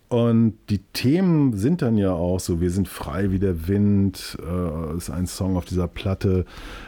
[0.07, 4.97] Und die Themen sind dann ja auch so, wir sind frei wie der Wind, äh,
[4.97, 6.45] ist ein Song auf dieser Platte.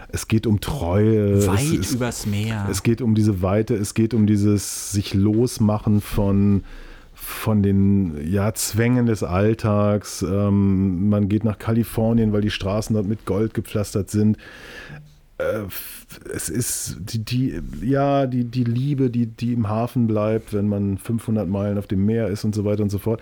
[0.09, 1.47] Es geht um Treue.
[1.47, 2.67] Weit es, übers Meer.
[2.69, 6.63] Es geht um diese Weite, es geht um dieses sich losmachen von
[7.27, 10.21] von den ja, Zwängen des Alltags.
[10.21, 14.37] Ähm, man geht nach Kalifornien, weil die Straßen dort mit Gold gepflastert sind.
[15.37, 15.63] Äh,
[16.33, 20.97] es ist die, die, ja, die, die Liebe, die, die im Hafen bleibt, wenn man
[20.97, 23.21] 500 Meilen auf dem Meer ist und so weiter und so fort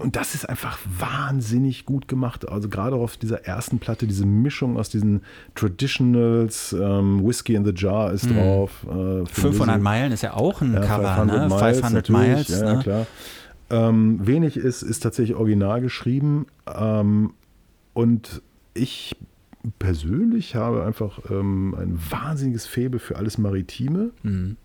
[0.00, 2.48] und das ist einfach wahnsinnig gut gemacht.
[2.48, 5.22] Also gerade auf dieser ersten Platte, diese Mischung aus diesen
[5.54, 8.36] Traditionals, ähm, Whiskey in the Jar ist mhm.
[8.36, 8.86] drauf.
[8.88, 11.54] Äh, 500 Meilen ist ja auch ein ja, Cover, 500 ne?
[11.54, 12.48] Miles, 500 Miles.
[12.48, 12.82] Ja, ne?
[12.82, 13.06] klar.
[13.68, 16.46] Ähm, wenig ist, ist tatsächlich original geschrieben.
[16.72, 17.32] Ähm,
[17.94, 18.42] und
[18.74, 19.16] ich
[19.78, 24.10] persönlich habe einfach ähm, ein wahnsinniges Faible für alles Maritime.
[24.22, 24.56] Mhm.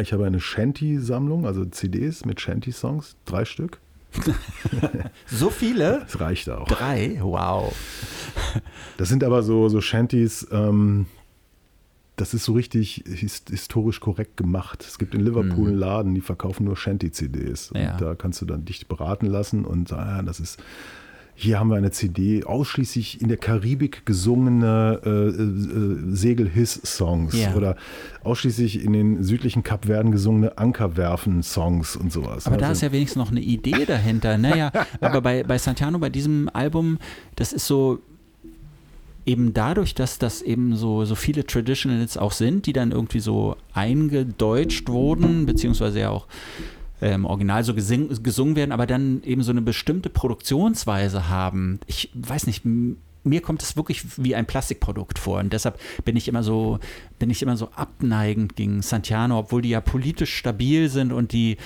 [0.00, 3.80] Ich habe eine Shanty-Sammlung, also CDs mit Shanty-Songs, drei Stück.
[5.26, 6.00] so viele?
[6.00, 6.66] Das reicht auch.
[6.66, 7.18] Drei?
[7.20, 7.74] Wow.
[8.96, 11.06] Das sind aber so, so Shanties, ähm,
[12.16, 14.84] das ist so richtig historisch korrekt gemacht.
[14.86, 15.80] Es gibt in Liverpool einen mhm.
[15.80, 17.72] Laden, die verkaufen nur Shanty-CDs.
[17.74, 17.92] Ja.
[17.92, 20.62] Und da kannst du dann dich beraten lassen und sagen, ah, das ist
[21.42, 27.54] hier haben wir eine CD, ausschließlich in der Karibik gesungene äh, äh, Segel-Hiss-Songs Ja.
[27.54, 27.76] oder
[28.24, 32.46] ausschließlich in den südlichen Kapverden gesungene Ankerwerfen-Songs und sowas.
[32.46, 34.36] Aber da Also- ist ja wenigstens noch eine Idee dahinter.
[34.38, 34.70] Naja,
[35.00, 36.98] aber bei, bei Santano, bei diesem Album,
[37.36, 38.00] das ist so
[39.26, 43.56] eben dadurch, dass das eben so, so viele Traditionals auch sind, die dann irgendwie so
[43.74, 46.26] eingedeutscht wurden, beziehungsweise ja auch
[47.00, 51.80] äh, im Original so gesungen werden, aber dann eben so eine bestimmte Produktionsweise haben.
[51.86, 52.64] Ich weiß nicht,
[53.24, 56.78] mir kommt es wirklich wie ein Plastikprodukt vor und deshalb bin ich immer so
[57.18, 61.58] bin ich immer so abneigend gegen Santiano, obwohl die ja politisch stabil sind und die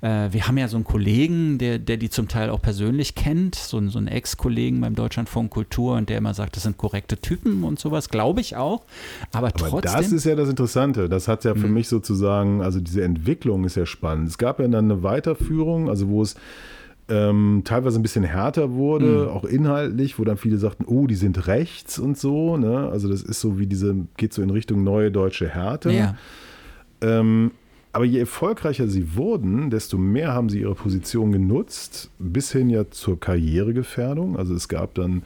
[0.00, 3.54] äh, wir haben ja so einen Kollegen, der, der die zum Teil auch persönlich kennt,
[3.54, 7.18] so, einen- so einen Ex-Kollegen beim Deutschlandfunk Kultur und der immer sagt, das sind korrekte
[7.18, 8.84] Typen und sowas, glaube ich auch.
[9.32, 9.92] Aber, Aber trotzdem.
[9.92, 11.08] das ist ja das Interessante.
[11.10, 14.28] Das hat ja für mich sozusagen, also diese Entwicklung ist ja spannend.
[14.28, 16.36] Es gab ja dann eine Weiterführung, also wo es
[17.12, 21.46] ähm, teilweise ein bisschen härter wurde, auch inhaltlich, wo dann viele sagten, oh, die sind
[21.46, 22.56] rechts und so.
[22.56, 22.88] Ne?
[22.90, 25.90] Also das ist so wie diese, geht so in Richtung neue deutsche Härte.
[25.90, 26.16] ja,
[27.02, 27.50] Ähm,
[27.92, 32.90] aber je erfolgreicher sie wurden, desto mehr haben sie ihre Position genutzt, bis hin ja
[32.90, 34.38] zur Karrieregefährdung.
[34.38, 35.22] Also es gab dann,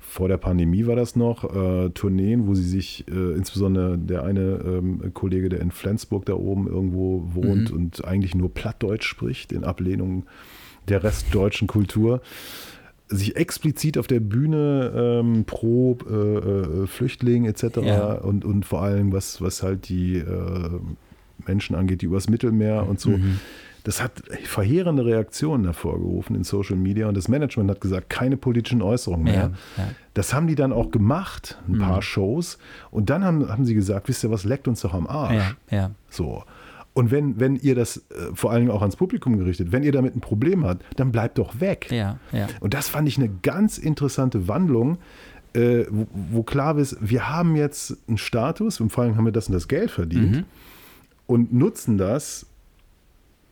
[0.00, 4.60] vor der Pandemie war das noch, äh, Tourneen, wo sie sich, äh, insbesondere der eine
[4.66, 9.62] ähm, Kollege, der in Flensburg da oben irgendwo wohnt und eigentlich nur Plattdeutsch spricht, in
[9.62, 10.24] Ablehnung
[10.90, 12.20] der restdeutschen Kultur,
[13.08, 17.78] sich explizit auf der Bühne ähm, pro äh, äh, Flüchtling etc.
[17.82, 18.12] Ja.
[18.14, 20.70] und, und vor allem was, was halt die äh,
[21.46, 23.18] Menschen angeht, die übers Mittelmeer und so.
[23.82, 28.82] Das hat verheerende Reaktionen hervorgerufen in Social Media und das Management hat gesagt, keine politischen
[28.82, 29.34] Äußerungen mehr.
[29.34, 29.90] ja, ja.
[30.12, 32.58] Das haben die dann auch gemacht, ein paar Shows.
[32.90, 35.56] Und dann haben, haben sie gesagt, wisst ihr was, leckt uns doch am Arsch.
[36.10, 36.44] So.
[36.92, 39.92] Und wenn, wenn ihr das äh, vor allen Dingen auch ans Publikum gerichtet, wenn ihr
[39.92, 41.88] damit ein Problem habt, dann bleibt doch weg.
[41.90, 42.48] Ja, ja.
[42.60, 44.98] Und das fand ich eine ganz interessante Wandlung,
[45.52, 49.32] äh, wo, wo klar ist, wir haben jetzt einen Status und vor allem haben wir
[49.32, 50.44] das und das Geld verdient
[51.26, 52.46] und nutzen das,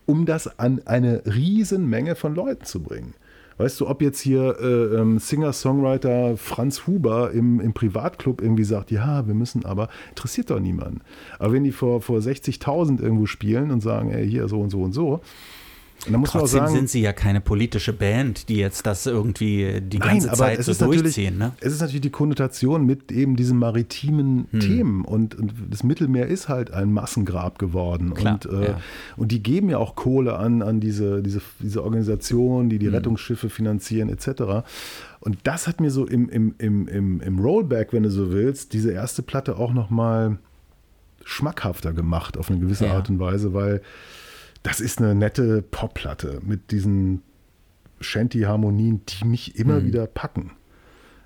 [0.05, 3.13] um das an eine riesen Menge von Leuten zu bringen.
[3.59, 8.89] Weißt du, ob jetzt hier äh, ähm, Singer-Songwriter Franz Huber im, im Privatclub irgendwie sagt,
[8.89, 11.01] ja, wir müssen aber, interessiert doch niemanden.
[11.39, 14.81] Aber wenn die vor, vor 60.000 irgendwo spielen und sagen, ey, hier so und so
[14.81, 15.19] und so,
[16.05, 20.31] Trotzdem sagen, sind sie ja keine politische Band, die jetzt das irgendwie die Nein, ganze
[20.31, 21.37] Zeit es so durchziehen.
[21.37, 21.51] Ne?
[21.59, 24.59] Es ist natürlich die Konnotation mit eben diesen maritimen Hm.
[24.59, 28.81] Themen und, und das Mittelmeer ist halt ein Massengrab geworden Klar, und, äh, ja.
[29.17, 32.95] und die geben ja auch Kohle an, an diese, diese, diese Organisationen, die die Hm.
[32.95, 34.65] Rettungsschiffe finanzieren etc.
[35.19, 38.73] Und das hat mir so im, im, im, im, im Rollback, wenn du so willst,
[38.73, 40.37] diese erste Platte auch nochmal
[41.25, 42.93] schmackhafter gemacht auf eine gewisse Ja.
[42.93, 43.81] Art und Weise, weil
[44.63, 47.21] das ist eine nette Popplatte mit diesen
[48.01, 49.61] Shanty-Harmonien, die mich Hm.
[49.61, 50.51] immer wieder packen.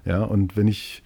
[0.05, 1.03] Ja, und wenn ich,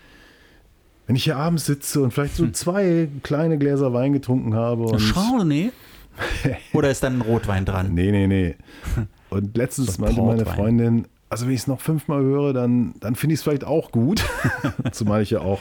[1.06, 5.00] wenn ich hier abends sitze und vielleicht so zwei kleine Gläser Wein getrunken habe und.
[5.00, 5.72] Chardonnay?
[6.74, 7.94] Oder ist dann ein Rotwein dran?
[7.94, 8.56] Nee, nee, nee.
[9.30, 10.46] Und letztens So meinte meine.
[10.48, 13.92] Freundin, also wenn ich es noch fünfmal höre, dann, dann finde ich es vielleicht auch
[13.92, 14.24] gut.
[14.94, 15.60] Zumal ich ja auch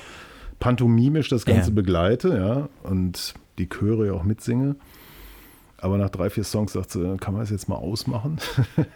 [0.59, 1.75] pantomimisch das Ganze Ja.
[1.75, 4.77] begleite, ja, und die Chöre ja auch mitsinge.
[5.79, 8.39] Aber nach drei, vier Songs sagt sie, kann man das jetzt mal ausmachen?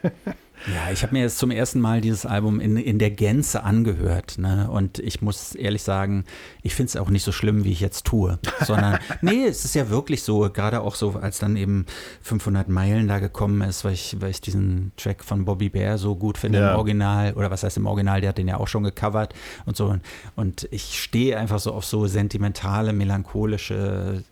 [0.67, 4.37] Ja, ich habe mir jetzt zum ersten Mal dieses Album in, in der Gänze angehört.
[4.37, 4.69] Ne?
[4.71, 6.25] Und ich muss ehrlich sagen,
[6.63, 8.39] ich finde es auch nicht so schlimm, wie ich jetzt tue.
[8.67, 11.87] Sondern, nee, es ist ja wirklich so, gerade auch so, als dann eben
[12.21, 16.15] 500 Meilen da gekommen ist, weil ich, weil ich diesen Track von Bobby Bear so
[16.15, 16.73] gut finde Ja.
[16.73, 17.33] im Original.
[17.33, 19.33] Oder was heißt im Original, der hat den ja auch schon gecovert
[19.65, 19.97] und so.
[20.37, 24.25] Und ich stehe einfach so auf so sentimentale, melancholische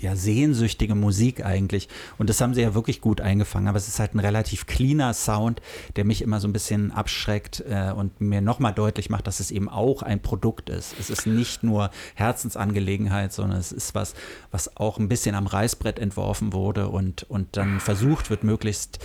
[0.00, 1.88] ja, sehnsüchtige Musik eigentlich.
[2.18, 3.68] Und das haben sie ja wirklich gut eingefangen.
[3.68, 5.60] Aber es ist halt ein relativ cleaner Sound,
[5.96, 9.50] der mich immer so ein bisschen abschreckt äh, und mir nochmal deutlich macht, dass es
[9.50, 10.94] eben auch ein Produkt ist.
[10.98, 14.14] Es ist nicht nur Herzensangelegenheit, sondern es ist was,
[14.50, 18.98] was auch ein bisschen am Reißbrett entworfen wurde und, und dann versucht wird, möglichst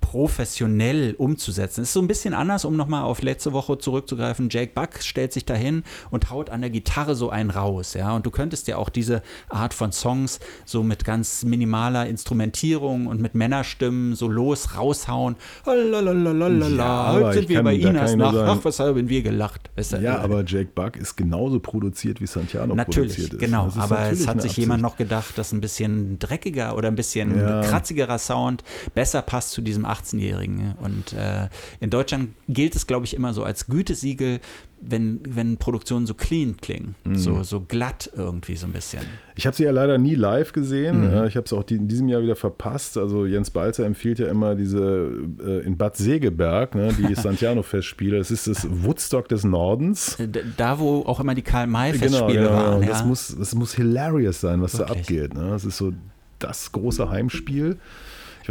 [0.00, 1.82] professionell umzusetzen.
[1.82, 4.48] Es ist so ein bisschen anders, um nochmal auf letzte Woche zurückzugreifen.
[4.50, 8.14] Jake Buck stellt sich dahin und haut an der Gitarre so einen raus, ja.
[8.16, 13.20] Und du könntest ja auch diese Art von Songs so mit ganz minimaler Instrumentierung und
[13.20, 15.36] mit Männerstimmen so los raushauen.
[15.66, 18.34] Ja, heute sind wir bei Inas Nacht.
[18.34, 19.70] sagen- Ach, was haben wir gelacht?
[19.76, 23.38] Weißt du, Ja, äh, aber Jake Buck ist genauso produziert, wie Santiano Natürlich, produziert ist.
[23.40, 23.68] genau.
[23.76, 27.38] Aber natürlich es hat sich jemand noch gedacht, dass ein bisschen dreckiger oder ein bisschen
[27.38, 27.60] Ja.
[27.62, 30.74] kratzigerer Sound besser passt zu diesem 18-Jährigen.
[30.80, 31.48] Und äh,
[31.80, 34.40] in Deutschland gilt es, glaube ich, immer so als Gütesiegel,
[34.80, 37.16] wenn, wenn Produktionen so clean klingen, mhm.
[37.16, 39.02] so, so glatt irgendwie so ein bisschen.
[39.36, 41.00] Ich habe sie ja leider nie live gesehen.
[41.02, 41.26] Mhm.
[41.26, 42.96] Ich habe es auch die, in diesem Jahr wieder verpasst.
[42.96, 45.12] Also Jens Balzer empfiehlt ja immer diese
[45.44, 48.18] äh, in Bad Segeberg, ne, die Santiano-Festspiele.
[48.18, 50.18] Das ist das Woodstock des Nordens.
[50.18, 52.52] Äh, da, wo auch immer die Karl-May-Festspiele genau, genau.
[52.52, 52.82] waren.
[52.82, 52.88] Ja.
[52.88, 54.96] Das, muss, das muss hilarious sein, was Wirklich?
[54.96, 55.34] da abgeht.
[55.34, 55.50] Ne?
[55.50, 55.92] Das ist so
[56.38, 57.72] das große Heimspiel.
[57.72, 57.78] Ich,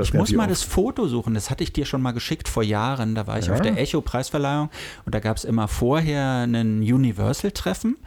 [0.03, 3.15] ich muss mal das Foto suchen, das hatte ich dir schon mal geschickt vor Jahren.
[3.15, 3.53] Da war ich ja.
[3.53, 4.69] auf der Echo-Preisverleihung
[5.05, 7.97] und da gab es immer vorher ein Universal-Treffen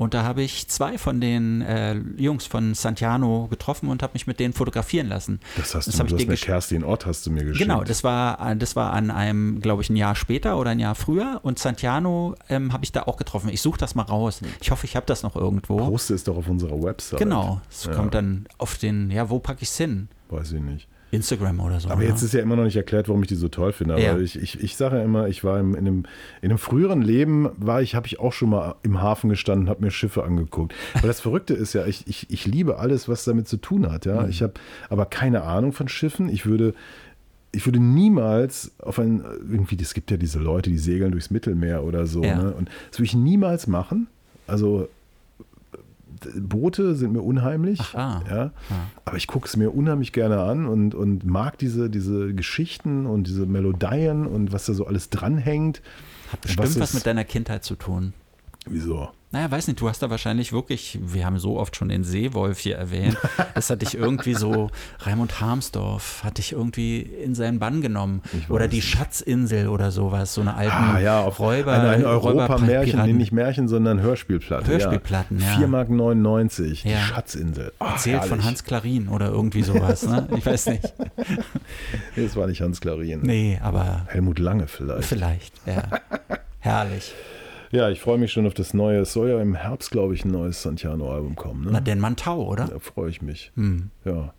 [0.00, 4.26] und da habe ich zwei von den äh, Jungs von Santiano getroffen und habe mich
[4.26, 5.40] mit denen fotografieren lassen.
[5.58, 7.68] Das hast das du, du hast mit Kerstin Ort hast du mir geschickt.
[7.68, 10.94] Genau, das war, das war an einem, glaube ich, ein Jahr später oder ein Jahr
[10.94, 13.50] früher und Santiano ähm, habe ich da auch getroffen.
[13.50, 14.40] Ich suche das mal raus.
[14.62, 15.76] Ich hoffe, ich habe das noch irgendwo.
[15.76, 17.18] Poste es doch auf unserer Website.
[17.18, 17.92] Genau, es ja.
[17.92, 20.08] kommt dann auf den, ja, wo packe ich es hin?
[20.30, 20.88] Weiß ich nicht.
[21.10, 21.88] Instagram oder so.
[21.88, 23.94] Aber jetzt ist ja immer noch nicht erklärt, warum ich die so toll finde.
[23.94, 24.18] Aber ja.
[24.18, 26.04] ich, ich, ich sage ja immer, ich war im, in, einem,
[26.40, 29.82] in einem früheren Leben, war ich, habe ich auch schon mal im Hafen gestanden, habe
[29.84, 30.74] mir Schiffe angeguckt.
[30.94, 34.06] Weil das Verrückte ist ja, ich, ich, ich liebe alles, was damit zu tun hat.
[34.06, 34.22] Ja?
[34.22, 34.30] Mhm.
[34.30, 34.54] Ich habe
[34.88, 36.28] aber keine Ahnung von Schiffen.
[36.28, 36.74] Ich würde
[37.52, 41.82] ich würde niemals auf ein, irgendwie, es gibt ja diese Leute, die segeln durchs Mittelmeer
[41.82, 42.40] oder so, ja.
[42.40, 42.52] ne?
[42.52, 44.06] und das würde ich niemals machen.
[44.46, 44.88] Also
[46.36, 47.80] Boote sind mir unheimlich.
[47.80, 48.24] Ach, ah.
[48.28, 48.44] ja.
[48.70, 48.74] Ah.
[49.04, 53.26] Aber ich gucke es mir unheimlich gerne an und, und mag diese, diese Geschichten und
[53.26, 55.82] diese Melodien und was da so alles dranhängt.
[56.32, 58.12] Hat bestimmt was, was mit deiner Kindheit zu tun.
[58.66, 59.10] Wieso?
[59.32, 62.58] Naja, weiß nicht, du hast da wahrscheinlich wirklich, wir haben so oft schon den Seewolf
[62.58, 63.16] hier erwähnt,
[63.54, 68.22] das hat dich irgendwie so, Raimund Harmsdorf hat dich irgendwie in seinen Bann genommen.
[68.48, 71.74] Oder die Schatzinsel oder sowas, so eine alte ah, ja, auf Räuber.
[71.74, 74.66] Ein, ein Europa-Märchen, nee, nicht Märchen, sondern Hörspielplatten.
[74.66, 75.60] Hörspielplatten, ja.
[75.60, 75.66] ja.
[75.66, 76.98] 4,99 Mark, die ja.
[76.98, 77.72] Schatzinsel.
[77.78, 78.30] Oh, Erzählt herrlich.
[78.30, 80.26] von Hans Klarin oder irgendwie sowas, ne?
[80.36, 80.92] Ich weiß nicht.
[82.16, 83.20] das war nicht Hans Klarin.
[83.22, 84.06] Nee, aber.
[84.08, 85.04] Helmut Lange vielleicht.
[85.04, 85.84] Vielleicht, ja.
[86.58, 87.14] Herrlich.
[87.72, 89.00] Ja, ich freue mich schon auf das neue.
[89.00, 91.64] Es soll ja im Herbst, glaube ich, ein neues Santiano-Album kommen.
[91.64, 91.70] Ne?
[91.72, 92.66] Na, denn Mantau, oder?
[92.66, 93.52] Da freue ich mich.
[93.54, 93.90] Hm.
[94.04, 94.34] Ja.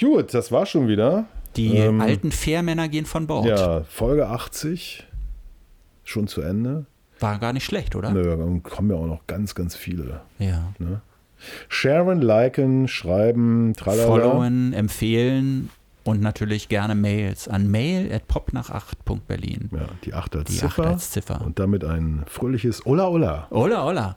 [0.00, 1.26] Gut, das war schon wieder.
[1.54, 3.46] Die ähm, alten Fährmänner gehen von Bord.
[3.46, 5.06] Ja, Folge 80.
[6.02, 6.86] Schon zu Ende.
[7.20, 8.10] War gar nicht schlecht, oder?
[8.10, 10.20] Nö, dann kommen ja auch noch ganz, ganz viele.
[10.38, 10.72] Ja.
[10.78, 11.00] Ne?
[11.68, 14.06] Sharen, liken, schreiben, tralala.
[14.06, 15.70] Followen, empfehlen
[16.06, 19.70] und natürlich gerne Mails an mail at popnach8.berlin.
[19.72, 21.40] Ja, die 8 als, die Ziffer, 8 als Ziffer.
[21.40, 23.48] Und damit ein fröhliches Ola Ola.
[23.50, 24.16] Ola Ola.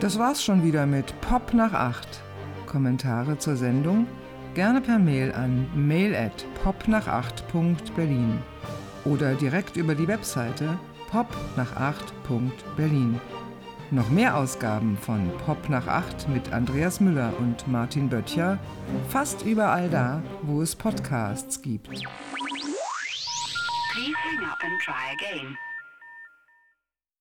[0.00, 2.20] Das war's schon wieder mit Pop nach 8.
[2.66, 4.06] Kommentare zur Sendung
[4.54, 8.38] gerne per Mail an mail at popnach8.berlin
[9.04, 10.78] oder direkt über die Webseite
[11.12, 13.20] popnach8.berlin.
[13.92, 18.56] Noch mehr Ausgaben von Pop nach 8 mit Andreas Müller und Martin Böttcher
[19.08, 21.88] fast überall da, wo es Podcasts gibt.
[21.88, 22.06] Please
[24.24, 25.56] hang up and try again.